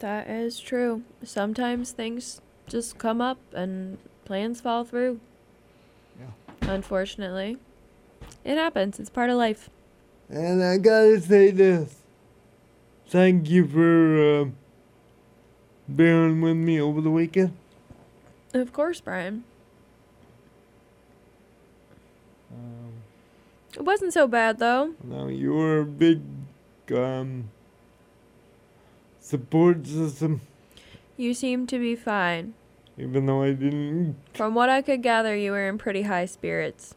That 0.00 0.28
is 0.28 0.60
true. 0.60 1.02
Sometimes 1.22 1.92
things 1.92 2.40
just 2.68 2.98
come 2.98 3.20
up 3.20 3.38
and 3.54 3.98
plans 4.24 4.60
fall 4.60 4.84
through. 4.84 5.20
Unfortunately. 6.68 7.56
It 8.44 8.56
happens. 8.56 9.00
It's 9.00 9.10
part 9.10 9.30
of 9.30 9.36
life. 9.36 9.70
And 10.28 10.62
I 10.62 10.76
gotta 10.76 11.20
say 11.20 11.50
this. 11.50 11.96
Thank 13.08 13.48
you 13.48 13.66
for 13.66 14.42
uh, 14.42 14.44
bearing 15.88 16.42
with 16.42 16.56
me 16.56 16.78
over 16.80 17.00
the 17.00 17.10
weekend. 17.10 17.56
Of 18.52 18.72
course, 18.74 19.00
Brian. 19.00 19.44
Um, 22.52 22.92
It 23.74 23.84
wasn't 23.84 24.12
so 24.12 24.26
bad 24.28 24.58
though. 24.58 24.92
now 25.02 25.26
you're 25.28 25.80
a 25.80 25.84
big 25.86 26.20
um, 26.92 27.48
support 29.20 29.86
system, 29.86 30.40
You 31.16 31.32
seem 31.34 31.66
to 31.68 31.78
be 31.78 31.96
fine. 31.96 32.52
Even 32.98 33.26
though 33.26 33.42
I 33.42 33.52
didn't. 33.52 34.16
From 34.34 34.54
what 34.54 34.68
I 34.68 34.82
could 34.82 35.02
gather, 35.02 35.36
you 35.36 35.52
were 35.52 35.68
in 35.68 35.78
pretty 35.78 36.02
high 36.02 36.26
spirits. 36.26 36.94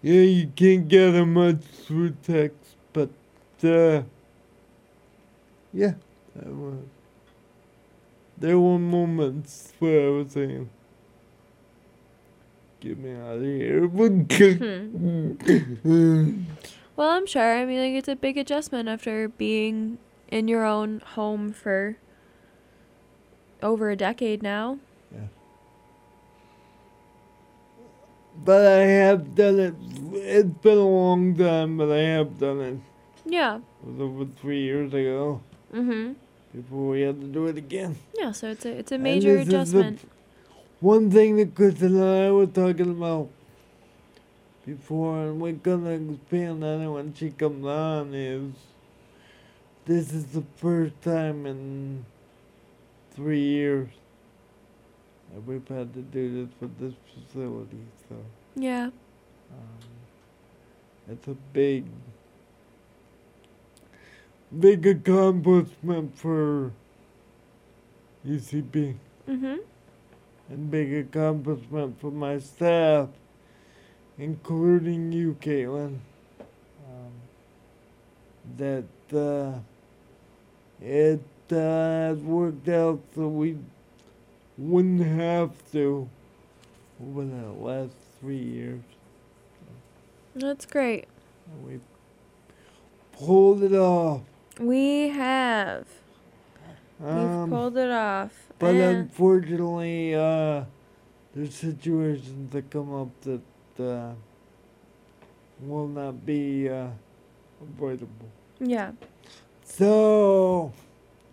Yeah, 0.00 0.22
you 0.22 0.48
can't 0.56 0.88
gather 0.88 1.24
much 1.24 1.60
through 1.62 2.16
text, 2.22 2.76
but 2.92 3.10
uh, 3.62 4.02
yeah, 5.72 5.94
that 6.34 6.48
was. 6.48 6.78
There 8.36 8.58
were 8.58 8.78
moments 8.78 9.72
where 9.78 10.08
I 10.08 10.10
was 10.10 10.32
saying, 10.32 10.68
"Get 12.80 12.98
me 12.98 13.12
out 13.12 13.36
of 13.36 13.42
here!" 13.42 13.86
Hmm. 15.82 16.42
Well, 16.96 17.08
I'm 17.08 17.26
sure. 17.26 17.56
I 17.56 17.64
mean, 17.64 17.78
like, 17.80 17.98
it's 17.98 18.08
a 18.08 18.16
big 18.16 18.36
adjustment 18.36 18.88
after 18.88 19.28
being 19.28 19.98
in 20.28 20.48
your 20.48 20.64
own 20.64 21.00
home 21.14 21.52
for 21.52 21.96
over 23.62 23.90
a 23.90 23.96
decade 23.96 24.42
now. 24.42 24.78
Yeah. 25.12 25.26
But 28.44 28.66
I 28.66 28.80
have 28.80 29.34
done 29.34 29.60
it. 29.60 29.74
It's 30.14 30.48
been 30.62 30.78
a 30.78 30.88
long 30.88 31.36
time, 31.36 31.76
but 31.76 31.90
I 31.90 31.98
have 31.98 32.38
done 32.38 32.60
it. 32.60 32.78
Yeah. 33.24 33.56
It 33.56 33.62
was 33.86 34.00
over 34.00 34.24
three 34.24 34.62
years 34.62 34.92
ago. 34.92 35.40
Mm-hmm. 35.72 36.12
Before 36.54 36.88
we 36.90 37.00
had 37.02 37.20
to 37.20 37.26
do 37.26 37.46
it 37.46 37.56
again. 37.56 37.96
Yeah. 38.18 38.32
So 38.32 38.48
it's 38.50 38.64
a 38.64 38.70
it's 38.70 38.92
a 38.92 38.98
major 38.98 39.36
this 39.36 39.46
is 39.46 39.48
the 39.48 39.56
adjustment. 39.56 40.10
One 40.80 41.10
thing 41.10 41.36
that 41.36 41.54
Kristen 41.54 41.96
and 41.96 42.26
I 42.26 42.30
were 42.32 42.46
talking 42.46 42.90
about 42.90 43.28
before, 44.66 45.26
and 45.26 45.40
we're 45.40 45.52
gonna 45.52 45.90
expand 45.90 46.64
on 46.64 46.82
it 46.82 46.88
when 46.88 47.14
she 47.14 47.30
comes 47.30 47.64
on, 47.64 48.14
is 48.14 48.52
this 49.86 50.12
is 50.12 50.26
the 50.26 50.42
first 50.56 51.00
time 51.02 51.46
in 51.46 52.04
three 53.14 53.40
years 53.40 53.88
that 55.32 55.40
we've 55.46 55.66
had 55.68 55.92
to 55.94 56.00
do 56.00 56.44
this 56.46 56.54
with 56.60 56.78
this 56.78 56.94
facility. 57.14 57.80
So 58.08 58.16
Yeah. 58.56 58.86
um, 59.50 59.88
it's 61.08 61.26
a 61.28 61.34
big, 61.52 61.84
big 64.58 64.86
accomplishment 64.86 66.16
for 66.16 66.72
UCP 68.26 68.94
Mm-hmm. 69.28 69.56
and 70.50 70.70
big 70.70 70.92
accomplishment 70.94 72.00
for 72.00 72.10
my 72.10 72.38
staff, 72.38 73.08
including 74.18 75.12
you, 75.12 75.36
Caitlin. 75.40 75.98
Um, 76.84 77.12
that 78.58 79.16
uh, 79.16 79.58
it 80.84 81.20
uh, 81.52 82.08
has 82.08 82.18
worked 82.18 82.68
out 82.68 83.00
so 83.14 83.28
we 83.28 83.58
wouldn't 84.58 85.02
have 85.06 85.50
to 85.72 86.08
over 87.02 87.24
the 87.24 87.48
last 87.52 87.92
three 88.20 88.36
years. 88.38 88.80
That's 90.34 90.64
great. 90.66 91.06
We 91.64 91.80
pulled 93.12 93.62
it 93.62 93.74
off. 93.74 94.22
We 94.58 95.08
have. 95.08 95.86
We've 97.00 97.08
Um, 97.10 97.50
pulled 97.50 97.76
it 97.76 97.90
off. 97.90 98.32
But 98.58 98.74
and 98.76 98.96
unfortunately, 98.98 100.14
uh, 100.14 100.64
there's 101.34 101.54
situations 101.54 102.52
that 102.52 102.70
come 102.70 102.94
up 102.94 103.08
that 103.22 103.82
uh, 103.84 104.12
will 105.60 105.88
not 105.88 106.24
be 106.24 106.68
uh, 106.68 106.88
avoidable. 107.60 108.28
yeah, 108.60 108.92
So, 109.64 110.72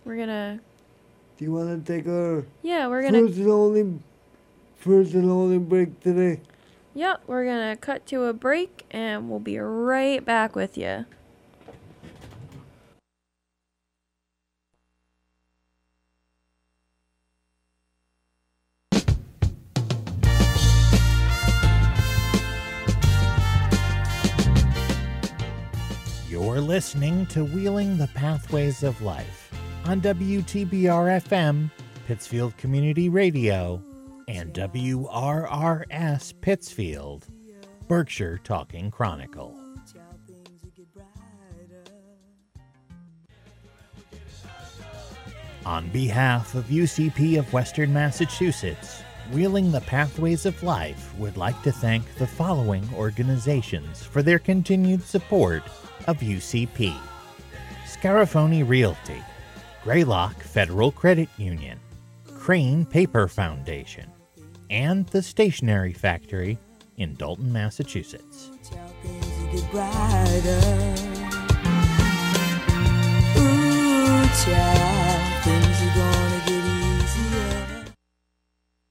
we're 0.05 0.17
gonna. 0.17 0.59
do 1.37 1.45
you 1.45 1.51
want 1.51 1.85
to 1.85 1.93
take 1.93 2.07
our 2.07 2.45
Yeah, 2.61 2.87
we're 2.87 3.01
gonna. 3.03 3.21
first 3.21 3.37
and 3.37 3.49
only 3.49 3.99
first 4.77 5.13
and 5.13 5.29
only 5.29 5.57
break 5.57 5.99
today? 5.99 6.41
Yep, 6.95 7.23
we're 7.27 7.45
gonna 7.45 7.77
cut 7.77 8.05
to 8.07 8.23
a 8.25 8.33
break, 8.33 8.85
and 8.91 9.29
we'll 9.29 9.39
be 9.39 9.57
right 9.59 10.23
back 10.23 10.55
with 10.55 10.77
you. 10.77 11.05
You're 26.29 26.61
listening 26.61 27.25
to 27.27 27.43
Wheeling 27.43 27.97
the 27.97 28.07
Pathways 28.07 28.83
of 28.83 29.01
Life 29.01 29.48
on 29.89 29.99
WTBR 30.01 31.19
FM, 31.25 31.71
Pittsfield 32.05 32.55
Community 32.57 33.09
Radio, 33.09 33.83
and 34.27 34.53
WRRS 34.53 36.31
Pittsfield, 36.41 37.25
Berkshire 37.87 38.39
Talking 38.43 38.91
Chronicle. 38.91 39.59
On 45.65 45.89
behalf 45.89 46.53
of 46.53 46.65
UCP 46.65 47.39
of 47.39 47.51
Western 47.51 47.91
Massachusetts, 47.91 49.01
Wheeling 49.31 49.71
the 49.71 49.81
Pathways 49.81 50.45
of 50.45 50.61
Life 50.61 51.17
would 51.17 51.35
like 51.35 51.59
to 51.63 51.71
thank 51.71 52.03
the 52.19 52.27
following 52.27 52.87
organizations 52.93 54.03
for 54.03 54.21
their 54.21 54.37
continued 54.37 55.01
support 55.01 55.63
of 56.05 56.19
UCP 56.19 56.95
Scarafoni 57.87 58.67
Realty, 58.67 59.23
Greylock 59.89 60.39
Federal 60.43 60.91
Credit 60.91 61.27
Union, 61.39 61.79
Crane 62.37 62.85
Paper 62.85 63.27
Foundation, 63.27 64.05
and 64.69 65.07
the 65.07 65.23
Stationery 65.23 65.93
Factory 65.93 66.59
in 66.97 67.15
Dalton, 67.15 67.51
Massachusetts. 67.51 68.51
Ooh, 73.35 75.28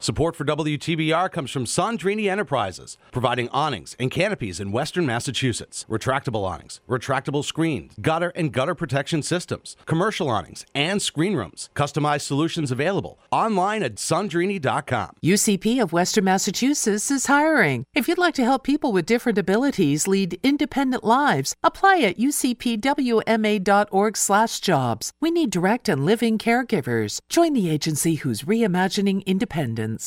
Support 0.08 0.36
for 0.36 0.46
WTBR 0.46 1.30
comes 1.30 1.50
from 1.50 1.66
Sandrini 1.66 2.30
Enterprises, 2.30 2.96
providing 3.12 3.50
awnings 3.50 3.94
and 4.00 4.10
canopies 4.10 4.58
in 4.58 4.72
western 4.72 5.04
Massachusetts. 5.04 5.84
Retractable 5.86 6.48
awnings, 6.48 6.80
retractable 6.88 7.44
screens, 7.44 7.92
gutter 8.00 8.32
and 8.34 8.50
gutter 8.50 8.74
protection 8.74 9.22
systems, 9.22 9.76
commercial 9.84 10.30
awnings, 10.30 10.64
and 10.74 11.02
screen 11.02 11.36
rooms. 11.36 11.68
Customized 11.74 12.22
solutions 12.22 12.70
available 12.70 13.18
online 13.30 13.82
at 13.82 13.96
sandrini.com. 13.96 15.10
UCP 15.22 15.82
of 15.82 15.92
Western 15.92 16.24
Massachusetts 16.24 17.10
is 17.10 17.26
hiring. 17.26 17.84
If 17.94 18.08
you'd 18.08 18.16
like 18.16 18.34
to 18.36 18.44
help 18.44 18.64
people 18.64 18.92
with 18.92 19.04
different 19.04 19.36
abilities 19.36 20.08
lead 20.08 20.40
independent 20.42 21.04
lives, 21.04 21.54
apply 21.62 21.98
at 21.98 22.16
ucpwma.org/jobs. 22.16 25.10
We 25.20 25.30
need 25.30 25.50
direct 25.50 25.86
and 25.86 26.06
living 26.06 26.38
caregivers. 26.38 27.18
Join 27.28 27.52
the 27.52 27.68
agency 27.68 28.14
who's 28.14 28.44
reimagining 28.44 29.22
independence. 29.26 29.97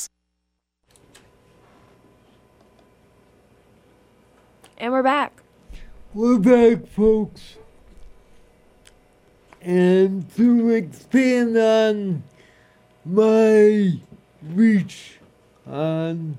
And 4.82 4.92
we're 4.92 5.04
back. 5.04 5.44
We're 6.16 6.40
back, 6.40 6.88
folks. 6.88 7.58
And 9.62 10.28
to 10.36 10.70
expand 10.70 11.56
on 11.56 12.24
my 13.06 14.02
reach 14.42 15.20
on 15.68 16.38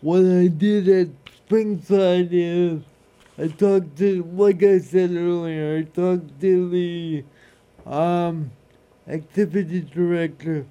what 0.00 0.24
I 0.24 0.48
did 0.48 0.88
at 0.88 1.08
Springside 1.48 2.30
is 2.32 2.82
I 3.38 3.46
talked 3.46 3.96
to, 3.98 4.24
like 4.34 4.62
I 4.64 4.78
said 4.78 5.12
earlier, 5.12 5.78
I 5.78 5.82
talked 5.82 6.40
to 6.40 6.68
the 6.68 7.24
um, 7.86 8.50
activity 9.06 9.82
director. 9.82 10.66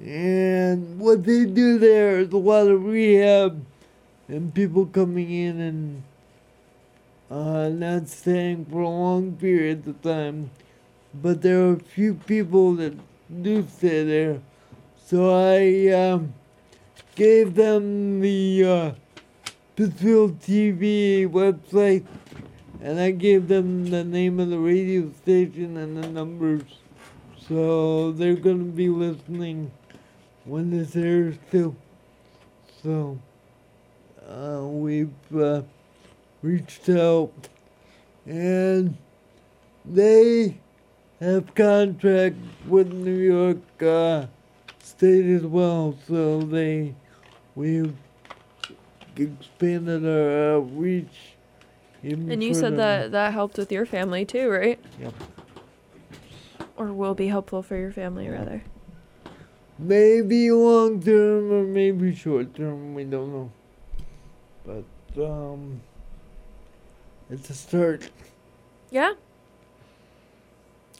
And 0.00 0.98
what 0.98 1.24
they 1.24 1.44
do 1.44 1.78
there 1.78 2.18
is 2.18 2.32
a 2.32 2.36
lot 2.36 2.66
of 2.66 2.84
rehab 2.84 3.64
and 4.28 4.52
people 4.52 4.86
coming 4.86 5.30
in 5.30 5.60
and 5.60 6.02
uh, 7.30 7.68
not 7.68 8.08
staying 8.08 8.64
for 8.66 8.82
a 8.82 8.88
long 8.88 9.36
periods 9.36 9.86
of 9.86 10.00
time. 10.02 10.50
But 11.14 11.42
there 11.42 11.62
are 11.68 11.72
a 11.74 11.78
few 11.78 12.14
people 12.14 12.74
that 12.76 12.94
do 13.42 13.66
stay 13.68 14.04
there. 14.04 14.40
So 15.06 15.30
I 15.30 15.88
um, 15.88 16.34
gave 17.14 17.54
them 17.54 18.20
the 18.20 18.64
uh, 18.64 18.92
Pittsfield 19.76 20.40
TV 20.40 21.28
website 21.28 22.06
and 22.82 22.98
I 22.98 23.12
gave 23.12 23.46
them 23.46 23.90
the 23.90 24.02
name 24.02 24.40
of 24.40 24.50
the 24.50 24.58
radio 24.58 25.10
station 25.22 25.76
and 25.76 26.02
the 26.02 26.08
numbers. 26.08 26.62
So 27.46 28.12
they're 28.12 28.34
going 28.34 28.58
to 28.58 28.72
be 28.72 28.88
listening 28.88 29.70
when 30.44 30.70
this 30.70 30.96
airs 30.96 31.36
too. 31.50 31.74
So 32.82 33.18
uh, 34.28 34.60
we've 34.62 35.10
uh, 35.36 35.62
reached 36.42 36.88
out 36.88 37.32
and 38.26 38.96
they 39.84 40.58
have 41.20 41.54
contract 41.54 42.36
with 42.66 42.92
New 42.92 43.16
York 43.16 43.82
uh, 43.82 44.26
State 44.80 45.26
as 45.26 45.42
well, 45.42 45.96
so 46.08 46.40
they 46.40 46.94
we've 47.54 47.94
expanded 49.16 50.04
our 50.06 50.56
outreach. 50.56 51.36
even 52.02 52.30
And 52.30 52.42
you 52.42 52.54
said 52.54 52.76
that 52.76 53.12
that 53.12 53.32
helped 53.32 53.58
with 53.58 53.70
your 53.70 53.86
family 53.86 54.24
too, 54.24 54.48
right? 54.48 54.80
Yep. 55.00 55.14
Or 56.76 56.92
will 56.92 57.14
be 57.14 57.28
helpful 57.28 57.62
for 57.62 57.76
your 57.76 57.92
family, 57.92 58.28
rather. 58.28 58.62
Maybe 59.82 60.48
long 60.52 61.02
term 61.02 61.50
or 61.50 61.64
maybe 61.64 62.14
short 62.14 62.54
term, 62.54 62.94
we 62.94 63.02
don't 63.02 63.32
know. 63.32 63.50
But 64.64 64.84
um, 65.20 65.80
it's 67.28 67.50
a 67.50 67.54
start. 67.54 68.08
Yeah. 68.92 69.14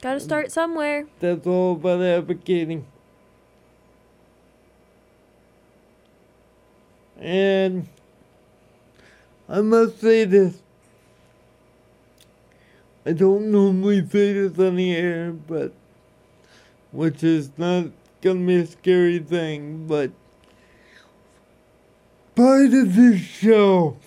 Gotta 0.01 0.19
start 0.19 0.51
somewhere. 0.51 1.07
That's 1.21 1.47
all 1.47 1.73
about 1.73 2.01
advocating. 2.01 2.85
And 7.17 7.87
I 9.47 9.61
must 9.61 10.01
say 10.01 10.25
this. 10.25 10.57
I 13.05 13.13
don't 13.13 13.49
normally 13.49 14.05
say 14.09 14.33
this 14.33 14.59
on 14.59 14.75
the 14.75 14.93
air, 14.93 15.31
but 15.31 15.71
which 16.91 17.23
is 17.23 17.49
not 17.57 17.85
gonna 18.23 18.45
be 18.45 18.55
a 18.55 18.65
scary 18.65 19.19
thing, 19.19 19.85
but 19.85 20.09
part 22.35 22.73
of 22.73 22.95
this 22.95 23.19
show 23.19 23.97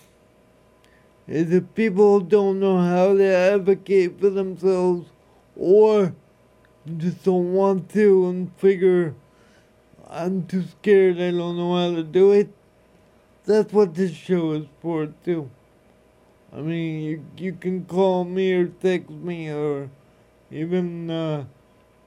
is 1.27 1.51
if 1.53 1.63
people 1.75 2.19
don't 2.19 2.59
know 2.59 2.79
how 2.79 3.15
to 3.15 3.23
advocate 3.23 4.19
for 4.19 4.31
themselves 4.31 5.07
or 5.55 6.15
just 6.97 7.23
don't 7.23 7.53
want 7.53 7.89
to 7.91 8.27
and 8.27 8.51
figure 8.57 9.13
I'm 10.09 10.47
too 10.47 10.63
scared, 10.63 11.17
I 11.17 11.31
don't 11.31 11.57
know 11.57 11.75
how 11.75 11.95
to 11.95 12.03
do 12.03 12.31
it. 12.31 12.49
That's 13.45 13.71
what 13.71 13.93
this 13.93 14.13
show 14.13 14.53
is 14.53 14.65
for 14.81 15.13
too. 15.23 15.51
I 16.51 16.61
mean, 16.61 17.01
you, 17.01 17.25
you 17.37 17.53
can 17.53 17.85
call 17.85 18.23
me 18.23 18.53
or 18.53 18.67
text 18.67 19.11
me 19.11 19.51
or 19.51 19.89
even 20.49 21.11
uh, 21.11 21.45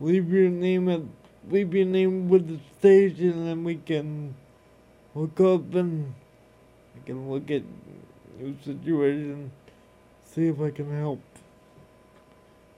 leave 0.01 0.33
your 0.33 0.49
name 0.49 0.88
at 0.88 1.03
leave 1.48 1.74
your 1.74 1.87
name 1.87 2.29
with 2.29 2.46
the 2.48 2.59
station 2.79 3.46
and 3.46 3.64
we 3.64 3.76
can 3.76 4.35
hook 5.14 5.40
up 5.40 5.74
and 5.74 6.14
I 6.96 7.07
can 7.07 7.31
look 7.31 7.50
at 7.50 7.62
your 8.40 8.55
situation, 8.64 9.50
see 10.24 10.48
if 10.48 10.61
I 10.61 10.70
can 10.70 10.90
help. 10.96 11.20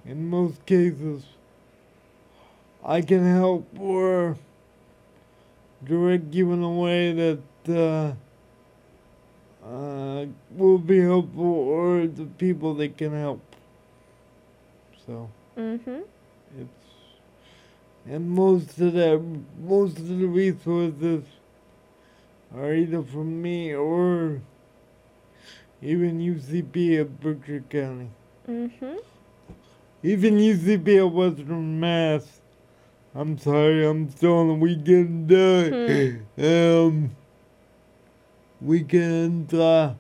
In 0.05 0.29
most 0.29 0.65
cases, 0.67 1.25
I 2.85 3.01
can 3.03 3.25
help 3.25 3.67
or 3.79 4.37
direct 5.85 6.33
you 6.35 6.53
in 6.53 6.63
a 6.63 6.71
way 6.71 7.13
that 7.13 7.41
uh, 7.69 8.15
uh, 9.67 10.27
will 10.57 10.79
be 10.79 11.01
helpful 11.01 11.45
or 11.45 12.07
the 12.07 12.25
people 12.39 12.75
that 12.75 12.97
can 12.97 13.13
help. 13.13 13.41
So 15.07 15.29
Mm-hmm. 15.57 16.01
it's 16.59 16.82
and 18.07 18.31
most 18.31 18.79
of 18.81 18.93
that 18.95 19.23
most 19.61 19.99
of 19.99 20.09
the 20.09 20.27
resources 20.27 21.25
are 22.55 22.75
either 22.75 23.03
from 23.03 23.41
me 23.41 23.75
or 23.75 24.41
even 25.81 26.19
UCP 26.19 27.01
of 27.01 27.21
Berkshire 27.21 27.65
County. 27.69 28.09
Mm-hmm. 28.49 28.97
Even 30.03 30.37
UCP 30.37 31.05
of 31.05 31.13
Western 31.13 31.81
Mass. 31.81 32.41
I'm 33.15 33.37
sorry, 33.39 33.87
I'm 33.87 34.11
still 34.11 34.39
on 34.39 34.49
the 34.49 34.55
weekend 34.55 35.33
uh, 35.33 36.87
um 36.87 37.11
weekend 38.61 39.53
uh, 39.55 39.95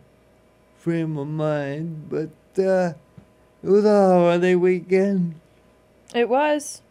frame 0.76 1.18
of 1.18 1.28
mind, 1.28 2.08
but 2.08 2.62
uh, 2.62 2.94
it 3.62 3.68
was 3.68 3.84
a 3.84 4.08
holiday 4.08 4.54
weekend. 4.54 5.34
It 6.14 6.28
was. 6.28 6.82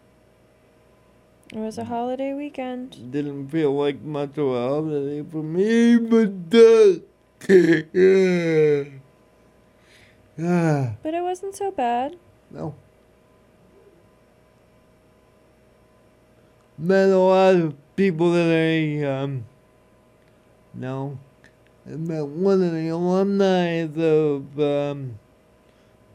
It 1.53 1.57
was 1.59 1.77
a 1.77 1.83
holiday 1.83 2.33
weekend. 2.33 3.11
Didn't 3.11 3.49
feel 3.49 3.73
like 3.75 3.99
much 3.99 4.37
of 4.37 4.47
a 4.47 4.69
holiday 4.69 5.21
for 5.21 5.43
me, 5.43 5.97
but 5.97 6.31
uh, 6.55 7.01
yeah. 7.91 8.83
Ah, 10.39 10.95
But 11.03 11.13
it 11.13 11.21
wasn't 11.21 11.53
so 11.55 11.69
bad. 11.71 12.15
no. 12.51 12.75
Met 16.77 17.09
a 17.09 17.17
lot 17.17 17.55
of 17.55 17.75
people 17.97 18.31
that 18.31 18.47
I 18.47 19.03
um 19.03 19.43
know. 20.73 21.19
I 21.85 21.97
met 21.97 22.25
one 22.27 22.63
of 22.63 22.71
the 22.71 22.87
alumni 22.87 23.83
of 23.83 24.57
um 24.57 25.19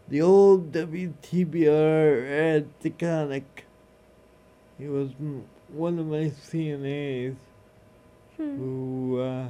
the 0.09 0.23
old 0.23 0.73
WTBR 0.73 2.57
at 2.57 2.81
the 2.81 2.89
Taconic. 2.91 3.66
He 4.79 4.87
was 4.87 5.11
one 5.69 5.99
of 5.99 6.07
my 6.07 6.31
CNAs. 6.31 7.37
who 8.37 9.21
uh, 9.21 9.49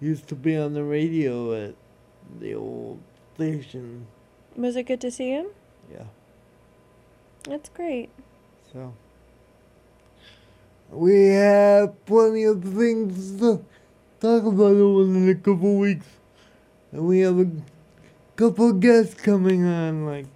used 0.00 0.26
to 0.28 0.34
be 0.34 0.56
on 0.56 0.72
the 0.72 0.82
radio 0.82 1.52
at 1.68 1.74
the 2.40 2.54
old 2.54 3.00
station. 3.34 4.06
Was 4.56 4.76
it 4.76 4.84
good 4.84 5.00
to 5.02 5.10
see 5.10 5.30
him? 5.30 5.46
Yeah. 5.92 6.04
That's 7.44 7.68
great. 7.68 8.08
So 8.72 8.94
we 10.90 11.26
have 11.28 12.04
plenty 12.06 12.44
of 12.44 12.62
things 12.64 13.38
to 13.40 13.62
talk 14.20 14.44
about 14.44 14.76
over 14.76 15.04
the 15.04 15.18
next 15.18 15.42
couple 15.44 15.76
weeks, 15.76 16.06
and 16.92 17.06
we 17.06 17.20
have 17.20 17.38
a 17.38 17.50
couple 18.36 18.70
of 18.70 18.80
guests 18.80 19.14
coming 19.14 19.66
on, 19.66 20.06
like 20.06 20.26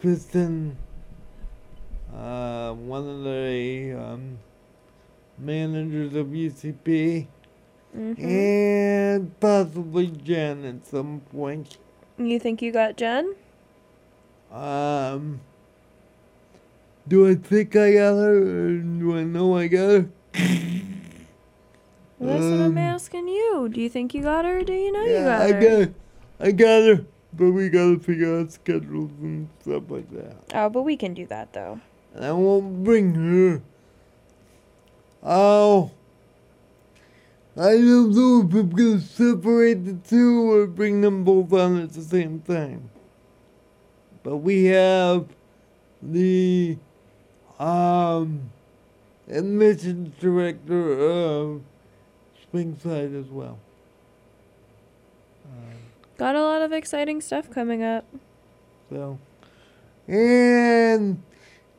Kristen, 0.00 0.76
uh, 2.20 2.72
one 2.74 3.08
of 3.08 3.24
the 3.24 3.94
um, 3.98 4.38
managers 5.38 6.14
of 6.14 6.26
UCP, 6.28 7.26
hmm 7.92 8.12
and 8.18 9.40
possibly 9.40 10.08
Jen 10.08 10.64
at 10.64 10.86
some 10.86 11.20
point. 11.32 11.78
You 12.18 12.38
think 12.38 12.60
you 12.60 12.70
got 12.72 12.96
Jen? 12.96 13.34
Um, 14.52 15.40
do 17.08 17.26
I 17.28 17.34
think 17.36 17.74
I 17.76 17.92
got 17.94 18.14
her, 18.16 18.36
or 18.36 18.78
do 18.78 19.16
I 19.16 19.24
know 19.24 19.56
I 19.56 19.68
got 19.68 19.88
her? 19.90 20.08
Well, 22.18 22.38
that's 22.38 22.50
what 22.50 22.60
I'm 22.60 22.72
Um, 22.72 22.78
asking 22.78 23.28
you. 23.28 23.68
Do 23.72 23.80
you 23.80 23.88
think 23.88 24.12
you 24.12 24.22
got 24.22 24.44
her 24.44 24.58
or 24.58 24.62
do 24.64 24.74
you 24.74 24.92
know 24.92 25.00
you 25.02 25.14
Yeah, 25.14 25.24
got 25.24 25.40
I 25.40 25.52
her? 25.52 25.60
got, 25.86 25.94
I 26.40 26.52
got 26.52 26.82
her, 26.82 27.04
but 27.32 27.50
we 27.52 27.68
gotta 27.70 27.98
figure 27.98 28.38
out 28.40 28.52
schedules 28.52 29.10
and 29.22 29.48
stuff 29.62 29.84
like 29.88 30.10
that. 30.10 30.36
Oh, 30.52 30.68
but 30.68 30.82
we 30.82 30.96
can 30.98 31.14
do 31.14 31.26
that 31.26 31.54
though. 31.54 31.80
And 32.14 32.24
I 32.24 32.32
won't 32.32 32.82
bring 32.84 33.14
her. 33.14 33.62
Oh, 35.22 35.92
I 37.56 37.72
don't 37.72 38.12
know 38.12 38.48
if 38.48 38.54
I'm 38.54 38.70
gonna 38.70 39.00
separate 39.00 39.84
the 39.84 39.94
two 40.08 40.50
or 40.50 40.66
bring 40.66 41.00
them 41.00 41.24
both 41.24 41.52
on 41.52 41.80
at 41.82 41.92
the 41.92 42.02
same 42.02 42.40
time. 42.40 42.90
But 44.22 44.36
we 44.38 44.64
have 44.66 45.26
the 46.02 46.78
um 47.58 48.50
admissions 49.28 50.14
director 50.18 50.98
of 50.98 51.62
Springside 52.52 53.18
as 53.18 53.28
well. 53.28 53.58
Got 56.16 56.36
a 56.36 56.42
lot 56.42 56.62
of 56.62 56.72
exciting 56.72 57.20
stuff 57.20 57.50
coming 57.50 57.82
up. 57.82 58.04
so, 58.90 59.18
and 60.06 61.22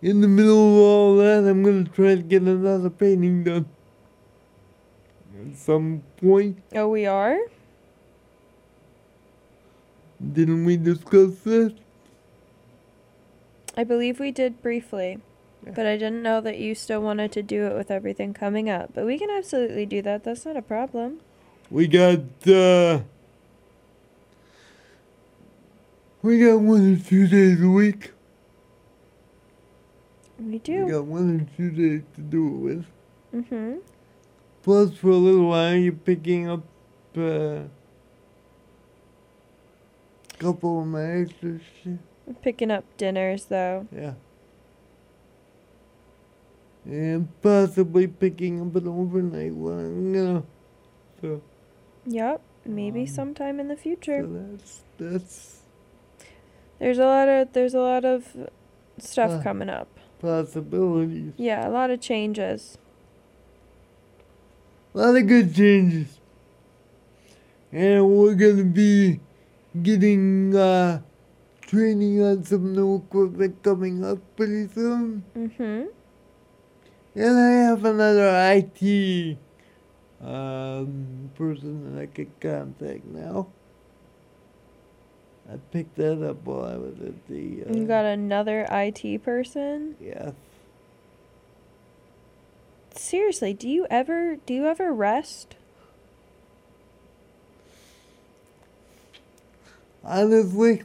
in 0.02 0.22
the 0.22 0.28
middle 0.28 0.52
of 0.54 0.84
all 0.84 1.16
that, 1.18 1.48
I'm 1.50 1.64
gonna 1.64 1.84
try 1.86 2.16
to 2.16 2.22
get 2.22 2.42
another 2.42 2.90
painting 2.90 3.44
done. 3.44 3.66
At 5.50 5.58
some 5.58 6.04
point, 6.18 6.62
Oh, 6.76 6.88
we 6.90 7.06
are? 7.06 7.38
didn't 10.34 10.66
we 10.66 10.78
discuss 10.78 11.40
this? 11.40 11.74
I 13.76 13.84
believe 13.84 14.20
we 14.20 14.32
did 14.32 14.62
briefly. 14.62 15.20
Yeah. 15.66 15.72
But 15.76 15.86
I 15.86 15.96
didn't 15.98 16.22
know 16.24 16.42
that 16.42 16.58
you 16.60 16.76
still 16.76 17.02
wanted 17.02 17.32
to 17.34 17.44
do 17.44 17.66
it 17.68 17.76
with 17.76 17.90
everything 17.92 18.34
coming 18.34 18.70
up. 18.70 18.92
But 18.94 19.06
we 19.06 19.18
can 19.18 19.30
absolutely 19.30 19.86
do 19.86 20.02
that. 20.02 20.24
That's 20.24 20.46
not 20.46 20.58
a 20.58 20.62
problem. 20.62 21.22
We 21.70 21.88
got 21.88 22.20
uh, 22.48 23.02
we 26.22 26.40
got 26.40 26.60
one 26.60 26.94
or 26.96 26.98
two 27.00 27.28
days 27.28 27.62
a 27.62 27.70
week. 27.70 28.12
We 30.42 30.58
do. 30.60 30.86
We 30.86 30.92
got 30.92 31.06
one 31.06 31.40
or 31.40 31.58
two 31.58 31.70
days 31.72 32.02
to 32.16 32.22
do 32.22 32.48
it 32.48 32.58
with. 32.58 32.86
Mm-hmm. 33.36 33.78
Plus, 34.64 34.94
for 34.96 35.10
a 35.10 35.16
little 35.16 35.48
while, 35.50 35.76
you're 35.76 35.94
picking 35.94 36.50
up 36.50 36.64
uh, 37.18 37.62
couple 40.40 40.82
of 40.82 40.88
my 40.88 41.04
extra 41.22 41.60
shit. 41.84 42.00
Picking 42.42 42.72
up 42.72 42.84
dinners 42.98 43.46
though. 43.46 43.88
Yeah. 43.96 44.14
And 46.86 47.28
possibly 47.42 48.08
picking 48.08 48.60
up 48.62 48.76
an 48.76 48.88
overnight 48.88 49.54
one, 49.54 50.14
you 50.14 50.24
know. 50.24 50.46
So, 51.22 51.42
Yep. 52.08 52.42
Maybe 52.66 53.02
Um, 53.02 53.08
sometime 53.08 53.60
in 53.60 53.68
the 53.68 53.76
so 53.76 53.82
future. 53.84 54.26
that's 54.26 54.82
that's 54.98 55.62
There's 56.80 56.98
a 57.00 57.06
lot 57.06 57.28
of 57.30 57.54
there's 57.54 57.74
a 57.76 57.80
lot 57.80 58.06
of 58.06 58.36
stuff 58.98 59.32
Uh. 59.32 59.44
coming 59.44 59.70
up. 59.70 59.88
Possibilities. 60.22 61.34
Yeah, 61.38 61.68
a 61.68 61.72
lot 61.72 61.90
of 61.90 62.00
changes. 62.00 62.78
A 64.94 64.98
lot 64.98 65.16
of 65.16 65.28
good 65.28 65.56
changes. 65.56 66.20
And 67.72 68.08
we're 68.08 68.36
gonna 68.36 68.66
be 68.66 69.20
getting 69.82 70.56
uh 70.56 71.02
training 71.62 72.22
on 72.22 72.44
some 72.44 72.74
new 72.74 72.98
equipment 72.98 73.64
coming 73.64 74.04
up 74.04 74.20
pretty 74.36 74.68
soon. 74.68 75.24
Mm-hmm. 75.36 75.88
And 77.16 77.40
I 77.40 77.52
have 77.68 77.86
another 77.86 78.30
IT 78.56 79.38
um, 80.22 81.32
person 81.36 81.96
that 81.96 82.02
I 82.02 82.06
could 82.08 82.40
contact 82.40 83.06
now. 83.06 83.48
I 85.52 85.58
picked 85.72 85.98
that 85.98 86.26
up 86.26 86.46
while 86.46 86.64
I 86.64 86.78
was 86.78 86.94
at 87.02 87.28
the. 87.28 87.66
Uh, 87.66 87.74
You 87.74 87.86
got 87.86 88.06
another 88.06 88.66
IT 88.72 89.24
person? 89.24 89.96
Yeah. 90.00 90.32
Seriously, 92.96 93.54
do 93.54 93.68
you 93.68 93.86
ever 93.90 94.38
do 94.46 94.54
you 94.54 94.66
ever 94.66 94.94
rest? 94.94 95.56
Honestly, 100.04 100.84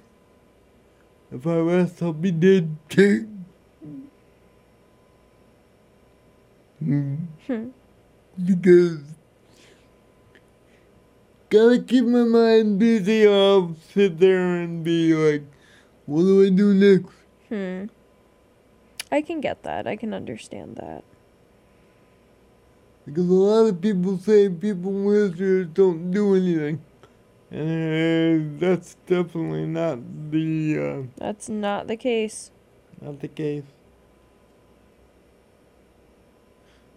if 1.33 1.46
I 1.46 1.59
rest, 1.59 2.02
I'll 2.02 2.12
be 2.12 2.31
dead. 2.31 2.76
Mm, 6.83 7.26
Hmm. 7.46 7.68
because 8.44 9.00
gotta 11.50 11.80
keep 11.80 12.04
my 12.04 12.24
mind 12.24 12.78
busy. 12.78 13.26
or 13.26 13.32
I'll 13.35 13.76
sit 13.92 14.18
there 14.18 14.56
and 14.56 14.82
be 14.85 15.14
like, 15.14 15.42
"What 16.06 16.22
do 16.22 16.44
I 16.44 16.50
do 16.50 16.74
next?" 16.74 17.14
Hmm. 17.48 17.85
I 19.12 19.22
can 19.22 19.40
get 19.40 19.62
that. 19.62 19.87
I 19.87 19.96
can 19.96 20.12
understand 20.12 20.76
that. 20.76 21.04
Because 23.06 23.28
a 23.28 23.32
lot 23.32 23.66
of 23.66 23.80
people 23.80 24.18
say 24.18 24.48
people 24.48 24.90
in 24.90 25.04
wheelchairs 25.04 25.72
don't 25.72 26.11
do 26.11 26.35
anything. 26.35 26.82
And 27.52 28.56
uh, 28.56 28.66
that's 28.66 28.96
definitely 29.06 29.66
not 29.66 30.00
the 30.32 30.78
uh, 30.78 31.02
That's 31.16 31.48
not 31.48 31.87
the 31.87 31.96
case. 31.96 32.50
not 33.00 33.20
the 33.20 33.28
case. 33.28 33.62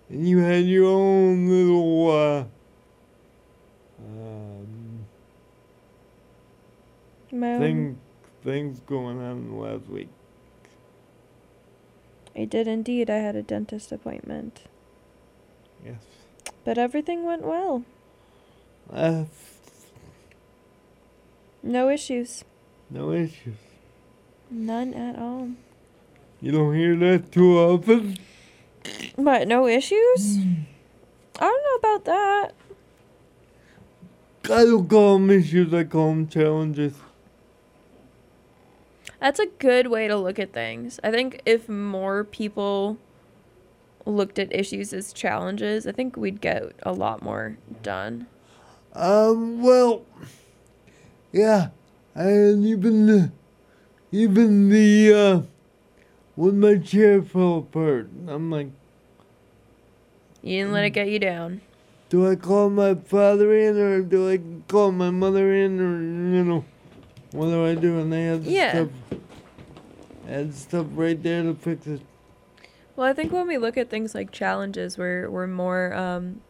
And 0.09 0.27
you 0.27 0.39
had 0.39 0.65
your 0.65 0.85
own 0.87 1.47
little 1.47 2.09
uh, 2.09 2.43
um, 4.05 5.05
thing 7.29 7.97
things 8.43 8.79
going 8.81 9.19
on 9.21 9.57
last 9.59 9.87
week. 9.87 10.09
I 12.35 12.45
did 12.45 12.67
indeed. 12.67 13.09
I 13.09 13.17
had 13.17 13.35
a 13.35 13.41
dentist 13.43 13.91
appointment. 13.91 14.61
Yes. 15.85 16.01
But 16.63 16.77
everything 16.77 17.25
went 17.25 17.41
well. 17.43 17.83
Uh, 18.91 19.25
No 21.61 21.89
issues. 21.89 22.43
no 22.89 23.11
issues. 23.11 23.57
None 24.49 24.93
at 24.93 25.19
all. 25.19 25.49
You 26.41 26.51
don't 26.53 26.73
hear 26.73 26.95
that 26.95 27.31
too 27.31 27.57
often. 27.59 28.17
But 29.17 29.47
no 29.47 29.67
issues? 29.67 30.37
I 31.37 31.41
don't 31.41 31.63
know 31.63 31.75
about 31.89 32.05
that. 32.05 32.53
I 34.49 34.63
don't 34.65 34.87
call 34.89 35.17
them 35.19 35.29
issues. 35.29 35.73
I 35.73 35.83
call 35.83 36.09
them 36.09 36.27
challenges. 36.27 36.93
That's 39.19 39.39
a 39.39 39.47
good 39.47 39.87
way 39.87 40.07
to 40.07 40.15
look 40.15 40.39
at 40.39 40.53
things. 40.53 40.99
I 41.03 41.11
think 41.11 41.41
if 41.45 41.67
more 41.67 42.23
people 42.23 42.97
looked 44.05 44.39
at 44.39 44.53
issues 44.55 44.93
as 44.93 45.11
challenges, 45.13 45.85
I 45.85 45.91
think 45.91 46.15
we'd 46.15 46.41
get 46.41 46.71
a 46.83 46.93
lot 46.93 47.21
more 47.21 47.57
done. 47.83 48.27
Um, 48.93 49.61
well, 49.61 50.03
yeah, 51.31 51.69
and 52.15 52.65
even 52.65 53.05
the, 53.05 53.31
even 54.11 54.69
the, 54.69 55.13
uh, 55.13 55.41
when 56.35 56.59
my 56.59 56.77
chair 56.77 57.21
fell 57.21 57.57
apart, 57.57 58.09
I'm 58.27 58.49
like, 58.49 58.69
You 60.41 60.59
didn't 60.59 60.71
let 60.71 60.85
it 60.85 60.91
get 60.91 61.09
you 61.09 61.19
down. 61.19 61.61
Do 62.09 62.29
I 62.29 62.35
call 62.35 62.69
my 62.69 62.95
father 62.95 63.53
in 63.53 63.77
or 63.77 64.01
do 64.01 64.29
I 64.29 64.39
call 64.67 64.91
my 64.91 65.11
mother 65.11 65.53
in 65.53 65.79
or, 65.79 66.01
you 66.01 66.43
know, 66.43 66.65
what 67.31 67.45
do 67.45 67.65
I 67.65 67.75
do? 67.75 67.99
And 67.99 68.11
they 68.11 68.25
had 68.25 68.43
Yeah. 68.43 68.71
stuff, 68.71 68.89
had 70.27 70.55
stuff 70.55 70.87
right 70.93 71.21
there 71.21 71.43
to 71.43 71.53
fix 71.53 71.85
it. 71.87 72.01
Well, 72.95 73.07
I 73.07 73.13
think 73.13 73.31
when 73.31 73.47
we 73.47 73.57
look 73.57 73.77
at 73.77 73.89
things 73.89 74.13
like 74.13 74.31
challenges, 74.31 74.97
we're 74.97 75.29
we're 75.29 75.47
more 75.47 75.93
um, 75.93 76.41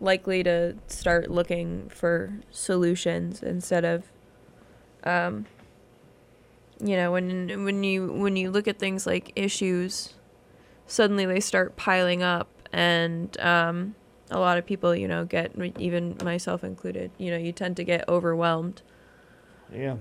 likely 0.00 0.42
to 0.42 0.74
start 0.88 1.30
looking 1.30 1.88
for 1.88 2.40
solutions 2.50 3.42
instead 3.42 3.84
of 3.84 4.04
um 5.04 5.46
you 6.80 6.96
know 6.96 7.12
when 7.12 7.64
when 7.64 7.84
you 7.84 8.08
when 8.12 8.36
you 8.36 8.50
look 8.50 8.66
at 8.66 8.78
things 8.78 9.06
like 9.06 9.32
issues 9.36 10.14
suddenly 10.86 11.24
they 11.24 11.40
start 11.40 11.76
piling 11.76 12.22
up 12.22 12.48
and 12.72 13.38
um 13.40 13.94
a 14.30 14.38
lot 14.38 14.58
of 14.58 14.66
people 14.66 14.94
you 14.94 15.08
know 15.08 15.24
get 15.24 15.52
even 15.78 16.16
myself 16.24 16.62
included 16.64 17.10
you 17.18 17.30
know 17.30 17.36
you 17.36 17.52
tend 17.52 17.76
to 17.76 17.84
get 17.84 18.06
overwhelmed 18.08 18.82
Yeah. 19.72 19.96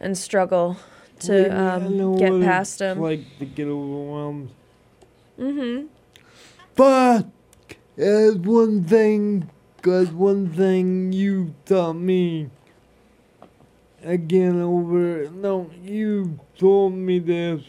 and 0.00 0.16
struggle 0.16 0.76
to 1.20 1.48
um, 1.56 2.16
get 2.18 2.32
past 2.42 2.78
them 2.78 3.00
Like 3.00 3.24
to 3.38 3.44
get 3.46 3.66
overwhelmed. 3.68 4.50
mm-hmm 5.38 5.86
But 6.74 7.26
as 7.96 8.34
one 8.36 8.82
thing, 8.84 9.48
cause 9.82 10.10
one 10.10 10.48
thing 10.52 11.12
you 11.12 11.54
taught 11.64 11.94
me 11.94 12.50
again 14.02 14.60
over. 14.60 15.30
No, 15.30 15.70
you 15.82 16.38
told 16.58 16.94
me 16.94 17.18
this. 17.20 17.62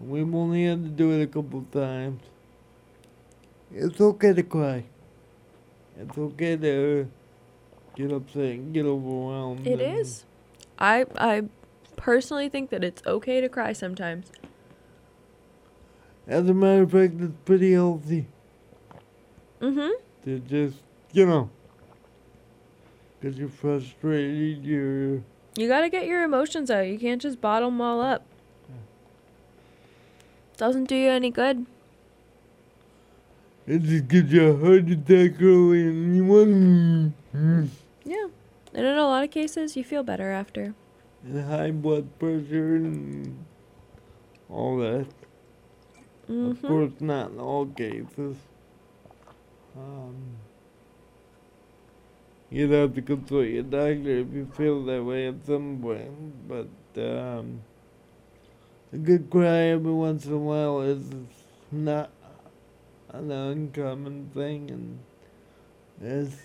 We've 0.00 0.34
only 0.34 0.64
had 0.66 0.82
to 0.84 0.90
do 0.90 1.12
it 1.12 1.22
a 1.22 1.26
couple 1.26 1.62
times. 1.72 2.20
It's 3.76 4.00
okay 4.00 4.32
to 4.32 4.42
cry. 4.44 4.84
It's 5.98 6.16
okay 6.16 6.56
to 6.56 7.08
get 7.96 8.12
upset 8.12 8.42
and 8.42 8.72
get 8.72 8.86
overwhelmed. 8.86 9.66
It 9.66 9.80
is. 9.80 10.24
I 10.78 11.06
I 11.18 11.42
personally 11.96 12.48
think 12.48 12.70
that 12.70 12.84
it's 12.84 13.02
okay 13.04 13.40
to 13.40 13.48
cry 13.48 13.72
sometimes. 13.72 14.30
As 16.28 16.48
a 16.48 16.54
matter 16.54 16.82
of 16.82 16.92
fact, 16.92 17.14
it's 17.20 17.34
pretty 17.44 17.72
healthy. 17.72 18.26
Mm-hmm. 19.60 19.90
to 20.24 20.38
just, 20.40 20.76
you 21.12 21.24
know, 21.24 21.48
because 23.18 23.38
you're 23.38 23.48
frustrated, 23.48 24.62
you're, 24.62 25.22
You 25.56 25.68
gotta 25.68 25.88
get 25.88 26.06
your 26.06 26.22
emotions 26.22 26.70
out. 26.70 26.86
You 26.86 26.98
can't 26.98 27.20
just 27.22 27.40
bottle 27.40 27.70
them 27.70 27.80
all 27.80 28.00
up. 28.02 28.26
Doesn't 30.56 30.84
do 30.84 30.94
you 30.94 31.08
any 31.08 31.30
good. 31.30 31.66
It 33.66 33.82
just 33.82 34.08
gives 34.08 34.32
you 34.32 34.48
a 34.50 34.56
heart 34.56 34.88
attack 34.90 35.40
early 35.40 35.82
and 35.88 36.16
you 36.16 36.24
want 36.24 37.12
Yeah. 38.04 38.26
And 38.74 38.86
in 38.86 38.96
a 38.96 39.02
lot 39.04 39.24
of 39.24 39.30
cases, 39.30 39.76
you 39.76 39.84
feel 39.84 40.02
better 40.02 40.30
after. 40.30 40.74
and 41.24 41.44
high 41.48 41.70
blood 41.70 42.18
pressure 42.18 42.76
and 42.76 43.44
all 44.50 44.76
that. 44.78 45.06
Of 45.06 46.28
Mm-hmm. 46.30 46.66
course, 46.66 46.92
not 47.00 47.30
in 47.32 47.38
all 47.40 47.66
cases. 47.66 48.36
Um, 49.76 50.14
you'd 52.50 52.70
have 52.70 52.94
to 52.94 53.02
consult 53.02 53.46
your 53.46 53.62
doctor 53.62 54.18
if 54.24 54.32
you 54.32 54.48
feel 54.56 54.84
that 54.86 55.02
way 55.04 55.26
at 55.28 55.44
some 55.46 55.78
point, 55.82 56.48
but 56.48 56.68
um, 57.02 57.60
a 58.92 58.96
good 58.96 59.28
cry 59.30 59.74
every 59.76 59.92
once 59.92 60.24
in 60.26 60.32
a 60.32 60.38
while 60.38 60.80
is 60.80 61.04
not 61.72 62.10
an 63.14 63.30
uncommon 63.30 64.30
thing, 64.34 64.70
and 64.70 64.98
as, 66.02 66.36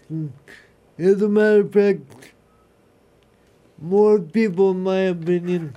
as 0.98 1.22
a 1.22 1.28
matter 1.30 1.62
of 1.62 1.74
fact, 1.74 2.34
more 3.82 4.20
people, 4.20 4.72
in 4.72 4.84
my 4.84 5.00
opinion, 5.00 5.76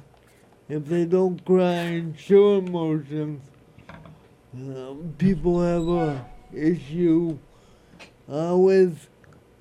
if 0.68 0.84
they 0.86 1.04
don't 1.04 1.44
cry 1.44 1.98
and 1.98 2.18
show 2.18 2.58
emotions, 2.58 3.42
um, 4.54 5.14
people 5.18 5.62
have 5.62 5.88
a 5.88 6.26
issue. 6.52 7.38
Uh, 8.28 8.56
with 8.56 9.08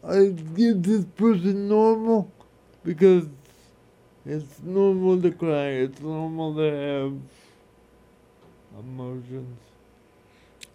uh, 0.04 0.13
is 0.13 0.82
this 0.82 1.06
person 1.15 1.67
normal 1.67 2.32
because 2.84 3.26
it's 4.26 4.62
normal 4.62 5.22
to 5.22 5.32
cry 5.32 5.67
it's 5.86 6.00
normal 6.00 6.56
to 6.56 6.62
have 6.62 7.13
emotions 8.80 9.58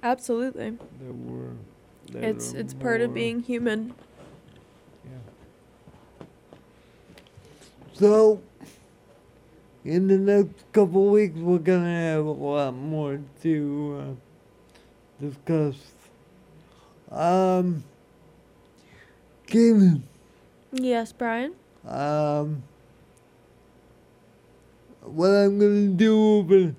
Absolutely. 0.07 0.71
that 0.71 1.12
were 1.12 1.51
that 2.12 2.23
It's 2.23 2.53
it's 2.53 2.75
part 2.75 3.01
of 3.01 3.12
being 3.12 3.40
human. 3.42 3.92
Yeah. 5.05 5.11
So, 7.92 8.40
in 9.85 10.07
the 10.07 10.16
next 10.16 10.64
couple 10.73 11.09
weeks, 11.11 11.37
we're 11.38 11.59
gonna 11.59 11.90
have 12.12 12.25
a 12.25 12.31
lot 12.31 12.75
more 12.75 13.19
to 13.42 14.16
uh, 15.21 15.25
discuss. 15.27 15.75
Um, 17.11 17.83
Caitlin, 19.49 20.03
Yes, 20.73 21.12
Brian. 21.12 21.55
um, 21.85 22.62
what 25.03 25.31
I'm 25.31 25.59
gonna 25.59 25.88
do 25.88 26.38
over 26.38 26.75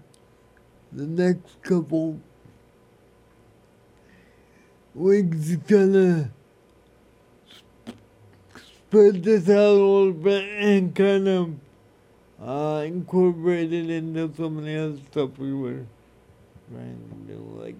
the 0.93 1.05
next 1.05 1.61
couple 1.61 2.19
is 4.99 5.55
gonna 5.57 6.31
spread 8.87 9.23
this 9.23 9.47
out 9.49 9.55
a 9.55 9.71
little 9.73 10.13
bit 10.13 10.43
and 10.43 10.95
kind 10.95 11.27
of 11.27 11.53
uh, 12.41 12.83
incorporate 12.85 13.71
it 13.73 13.89
into 13.89 14.31
some 14.35 14.57
of 14.57 14.63
the 14.65 14.75
other 14.77 14.97
stuff 15.11 15.37
we 15.37 15.53
were 15.53 15.85
trying 16.71 16.97
to 17.27 17.33
do, 17.33 17.61
like 17.61 17.75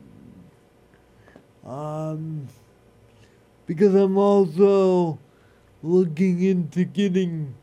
um, 1.66 2.48
because 3.66 3.94
I'm 3.96 4.18
also 4.18 5.20
looking 5.84 6.42
into 6.42 6.86
getting 6.86 7.54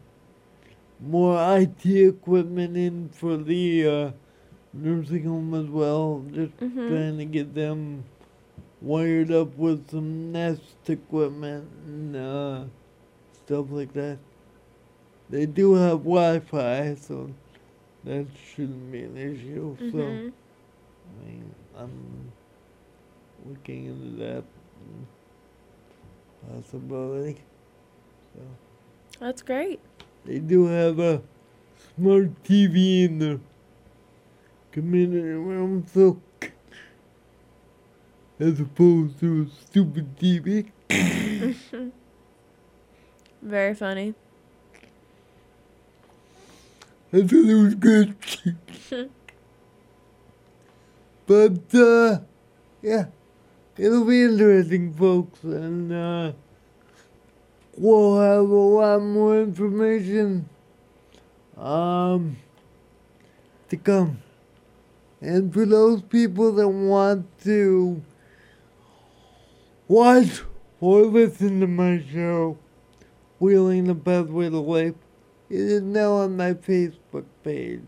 more 1.01 1.39
IT 1.59 1.85
equipment 1.87 2.77
in 2.77 3.09
for 3.09 3.37
the 3.37 3.87
uh, 3.87 4.11
nursing 4.73 5.25
home 5.25 5.55
as 5.55 5.67
well. 5.67 6.25
Just 6.33 6.57
Mhm. 6.59 6.89
trying 6.89 7.19
to 7.19 7.25
get 7.25 7.55
them 7.55 8.05
wired 8.85 9.33
up 9.33 9.57
with 9.57 9.91
some 9.91 10.31
Nest 10.31 10.61
equipment 10.89 11.69
and 11.87 12.17
uh, 12.17 12.65
stuff 13.33 13.67
like 13.71 13.93
that. 13.95 14.19
They 15.31 15.47
do 15.47 15.75
have 15.75 15.99
Wi-Fi, 16.05 16.95
so 16.97 17.31
that 18.05 18.27
shouldn't 18.55 18.93
be 18.93 19.03
an 19.03 19.17
issue. 19.17 19.77
So. 19.91 19.97
Mhm. 19.97 20.33
I 21.05 21.27
mean, 21.27 21.55
I'm 21.77 22.33
looking 23.47 23.87
into 23.87 24.17
that 24.25 24.45
possibility. 26.49 27.41
So 28.35 28.41
That's 29.21 29.43
great. 29.43 29.81
they 30.25 30.39
do 30.39 30.67
have 30.67 30.99
a 30.99 31.23
smart 31.97 32.43
TV 32.45 33.05
in 33.05 33.19
the 33.19 33.41
community 34.73 35.21
room, 35.23 35.87
so 35.87 36.21
as 38.39 38.61
opposed 38.61 39.21
to 39.21 39.43
a 39.43 39.65
stupid 39.65 40.17
TV. 40.19 40.71
Very 43.43 43.75
funny. 43.75 44.15
I 47.13 47.21
thought 47.21 47.33
it 47.33 47.55
was 47.55 47.75
good. 47.77 48.15
but 51.27 51.75
uh, 51.75 52.19
yeah, 52.83 53.07
it'll 53.79 54.05
be 54.05 54.25
interesting, 54.25 54.93
folks, 54.95 55.43
and 55.45 55.93
uh, 55.93 56.33
we'll 57.77 58.21
have 58.21 58.49
a 58.49 58.55
lot 58.55 59.01
more 59.01 59.41
information 59.41 60.49
um, 61.57 62.37
to 63.69 63.77
come. 63.77 64.19
And 65.21 65.55
for 65.55 65.65
those 65.65 66.03
people 66.03 66.53
that 66.53 66.69
want 66.69 67.27
to 67.45 68.03
watch 69.89 70.43
or 70.81 71.03
listen 71.03 71.61
to 71.61 71.67
my 71.67 72.05
show, 72.13 72.59
Wheeling 73.39 73.85
the 73.85 73.95
Pathway 73.95 74.51
to 74.51 74.59
Life, 74.59 74.95
it 75.51 75.61
is 75.61 75.83
now 75.83 76.13
on 76.13 76.37
my 76.37 76.55
Facebook 76.55 77.25
page. 77.43 77.87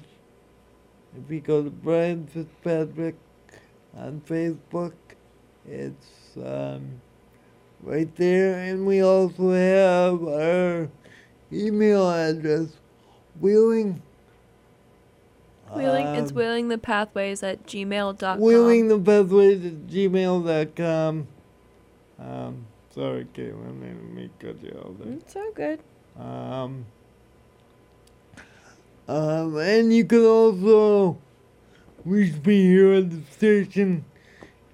If 1.17 1.31
you 1.31 1.41
go 1.41 1.63
to 1.63 1.71
Brian 1.71 2.27
Fitzpatrick 2.27 3.17
on 3.97 4.21
Facebook, 4.27 4.93
it's 5.67 6.37
um, 6.37 7.01
right 7.83 8.15
there. 8.17 8.59
And 8.59 8.87
we 8.87 9.03
also 9.03 9.53
have 9.53 10.23
our 10.23 10.89
email 11.53 12.11
address, 12.11 12.69
Wheeling. 13.41 14.03
Wheeling 15.75 16.07
it's 16.15 16.31
um, 16.31 16.37
wheeling 16.37 16.69
the 16.69 16.79
pathways 16.79 17.43
at 17.43 17.67
gmail.com. 17.67 18.41
Wheeling 18.41 18.89
the 18.89 18.99
Pathways 18.99 19.67
at 19.67 19.87
gmail.com. 19.89 21.27
Um, 22.19 22.67
sorry, 22.95 23.27
Caitlin, 23.35 23.83
I 23.83 23.87
didn't 23.87 24.15
mean 24.15 24.31
cut 24.39 24.63
you 24.63 24.71
off 24.71 24.99
there. 24.99 25.13
It's 25.15 25.37
all 25.37 25.53
good. 25.53 25.81
Um, 26.19 26.87
um, 29.09 29.57
and 29.59 29.93
you 29.93 30.05
can 30.05 30.25
also 30.25 31.19
reach 32.05 32.35
me 32.45 32.63
here 32.63 32.95
at 32.95 33.11
the 33.11 33.21
station 33.33 34.05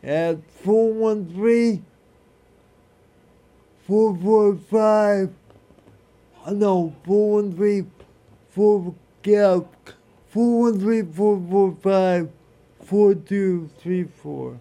at 0.02 0.38
413 0.62 1.84
four 3.86 4.16
four 4.16 4.56
five. 4.56 5.30
uh, 6.46 6.52
No, 6.52 6.94
four 7.04 7.42
one 7.42 7.52
three 7.52 7.84
four 8.50 8.94
yeah 9.24 9.60
four 10.28 10.60
one 10.62 10.78
three 10.80 11.02
four 11.02 11.42
four 11.50 11.76
five 11.82 12.30
four 12.84 13.14
two 13.14 13.68
three 13.78 14.04
four, 14.04 14.58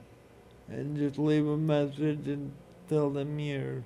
and 0.67 0.97
just 0.97 1.17
leave 1.19 1.47
a 1.47 1.57
message 1.57 2.27
and 2.27 2.51
tell 2.91 3.09
them 3.09 3.39
you're 3.39 3.83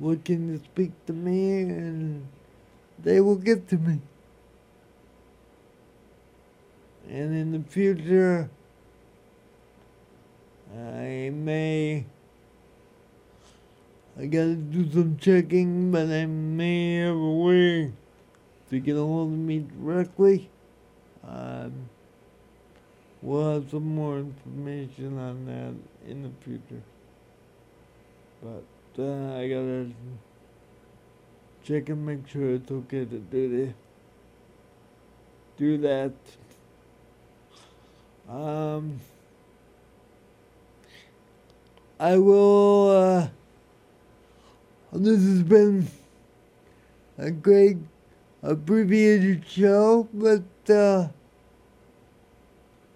looking 0.00 0.48
to 0.48 0.64
speak 0.64 0.90
to 1.06 1.12
me, 1.12 1.60
and 1.60 2.26
they 2.98 3.20
will 3.20 3.36
get 3.36 3.68
to 3.68 3.76
me. 3.76 4.00
And 7.08 7.36
in 7.36 7.52
the 7.52 7.60
future, 7.60 8.50
I 10.74 11.30
may. 11.32 12.04
I 14.18 14.26
gotta 14.26 14.56
do 14.56 14.90
some 14.90 15.16
checking, 15.18 15.92
but 15.92 16.08
I 16.08 16.26
may 16.26 16.96
have 16.96 17.16
a 17.16 17.30
way 17.30 17.92
to 18.70 18.80
get 18.80 18.96
a 18.96 18.98
hold 18.98 19.32
of 19.32 19.38
me 19.38 19.60
directly. 19.60 20.50
Um, 21.26 21.88
we'll 23.22 23.54
have 23.54 23.70
some 23.70 23.94
more 23.94 24.18
information 24.18 25.16
on 25.18 25.46
that 25.46 26.10
in 26.10 26.24
the 26.24 26.30
future. 26.44 26.82
But 28.42 28.64
uh, 28.98 29.36
I 29.38 29.48
gotta 29.48 29.90
check 31.62 31.88
and 31.90 32.04
make 32.04 32.26
sure 32.26 32.54
it's 32.54 32.70
okay 32.72 33.04
to 33.04 33.18
do 33.18 33.48
the, 33.48 33.72
do 35.56 35.78
that. 35.78 36.12
Um, 38.28 38.98
I 42.00 42.18
will. 42.18 42.90
Uh, 42.90 43.28
this 44.92 45.22
has 45.22 45.44
been 45.44 45.86
a 47.18 47.30
great 47.30 47.76
abbreviated 48.42 49.46
show, 49.46 50.08
but 50.12 50.42
uh, 50.68 51.08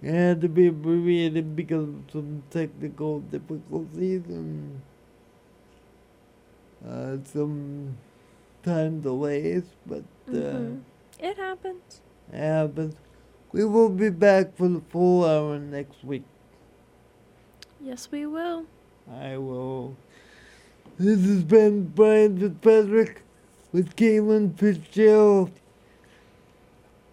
it 0.03 0.13
had 0.13 0.41
to 0.41 0.49
be 0.49 0.67
abbreviated 0.67 1.55
because 1.55 1.89
of 1.89 2.03
some 2.13 2.43
technical 2.51 3.21
difficulties 3.21 4.23
and 4.27 4.81
uh, 6.89 7.17
some 7.25 7.97
time 8.63 9.01
delays, 9.01 9.65
but 9.87 10.05
uh, 10.29 10.33
Mhm. 10.33 10.81
It 11.19 11.37
happens. 11.39 12.01
it 12.33 12.39
happens. 12.39 12.95
We 13.53 13.65
will 13.65 13.89
be 13.89 14.11
back 14.11 14.57
for 14.57 14.69
the 14.69 14.81
full 14.91 15.25
hour 15.25 15.59
next 15.59 16.05
week. 16.05 16.25
Yes, 17.81 18.11
we 18.11 18.27
will. 18.27 18.67
I 19.11 19.37
will. 19.39 19.97
This 20.99 21.21
has 21.27 21.45
been 21.45 21.87
Brian 21.89 22.39
Fitzpatrick 22.39 23.23
with 23.73 23.95
Caitlin 23.97 24.59
Fitzgerald. 24.59 25.51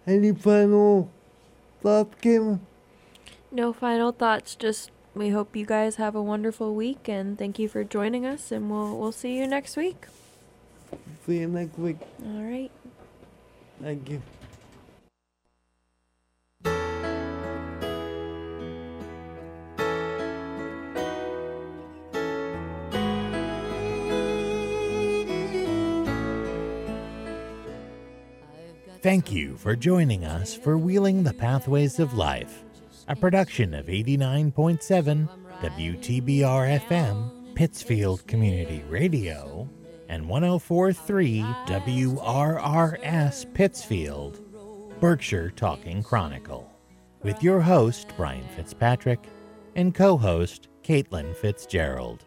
Any 0.06 0.32
final 0.32 1.10
thoughts, 1.82 2.14
Caitlin? 2.20 2.60
No 3.50 3.72
final 3.72 4.12
thoughts. 4.12 4.54
Just 4.56 4.90
we 5.14 5.30
hope 5.30 5.54
you 5.56 5.64
guys 5.64 5.96
have 5.96 6.14
a 6.14 6.22
wonderful 6.22 6.74
week 6.74 7.08
and 7.08 7.38
thank 7.38 7.58
you 7.58 7.68
for 7.68 7.84
joining 7.84 8.26
us. 8.26 8.50
And 8.50 8.70
we'll 8.70 8.98
we'll 8.98 9.12
see 9.12 9.38
you 9.38 9.46
next 9.46 9.76
week. 9.76 10.06
See 11.26 11.38
you 11.38 11.48
next 11.48 11.78
week. 11.78 11.98
All 12.24 12.42
right. 12.42 12.70
Thank 13.82 14.10
you. 14.10 14.22
Thank 29.04 29.30
you 29.30 29.58
for 29.58 29.76
joining 29.76 30.24
us 30.24 30.54
for 30.54 30.78
Wheeling 30.78 31.24
the 31.24 31.34
Pathways 31.34 31.98
of 31.98 32.14
Life, 32.14 32.63
a 33.06 33.14
production 33.14 33.74
of 33.74 33.86
89.7 33.86 35.28
WTBR 35.60 36.80
FM, 36.80 37.54
Pittsfield 37.54 38.26
Community 38.26 38.82
Radio, 38.88 39.68
and 40.08 40.26
1043 40.26 41.42
WRRS 41.66 43.54
Pittsfield, 43.54 44.40
Berkshire 45.00 45.50
Talking 45.50 46.02
Chronicle, 46.02 46.70
with 47.22 47.42
your 47.42 47.60
host, 47.60 48.08
Brian 48.16 48.48
Fitzpatrick, 48.56 49.28
and 49.74 49.94
co 49.94 50.16
host, 50.16 50.68
Caitlin 50.82 51.36
Fitzgerald. 51.36 52.24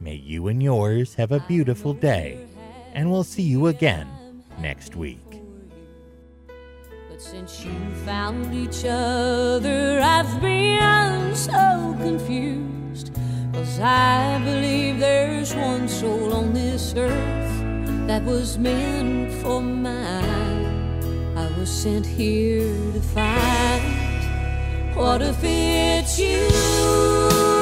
May 0.00 0.16
you 0.16 0.48
and 0.48 0.62
yours 0.62 1.14
have 1.14 1.32
a 1.32 1.44
beautiful 1.48 1.94
day, 1.94 2.46
and 2.92 3.10
we'll 3.10 3.24
see 3.24 3.42
you 3.42 3.68
again 3.68 4.08
next 4.58 4.96
week. 4.96 5.33
But 7.14 7.22
since 7.22 7.64
you 7.64 7.70
found 8.04 8.52
each 8.52 8.84
other, 8.84 10.00
I've 10.02 10.40
been 10.40 11.32
so 11.36 11.94
confused. 12.00 13.12
Cause 13.52 13.78
I 13.78 14.42
believe 14.44 14.98
there's 14.98 15.54
one 15.54 15.86
soul 15.86 16.32
on 16.32 16.52
this 16.52 16.92
earth 16.96 18.08
that 18.08 18.24
was 18.24 18.58
meant 18.58 19.30
for 19.34 19.60
mine. 19.60 21.38
I 21.38 21.56
was 21.56 21.70
sent 21.70 22.04
here 22.04 22.74
to 22.94 23.00
find. 23.00 24.96
What 24.96 25.22
if 25.22 25.38
it's 25.40 26.18
you 26.18 27.53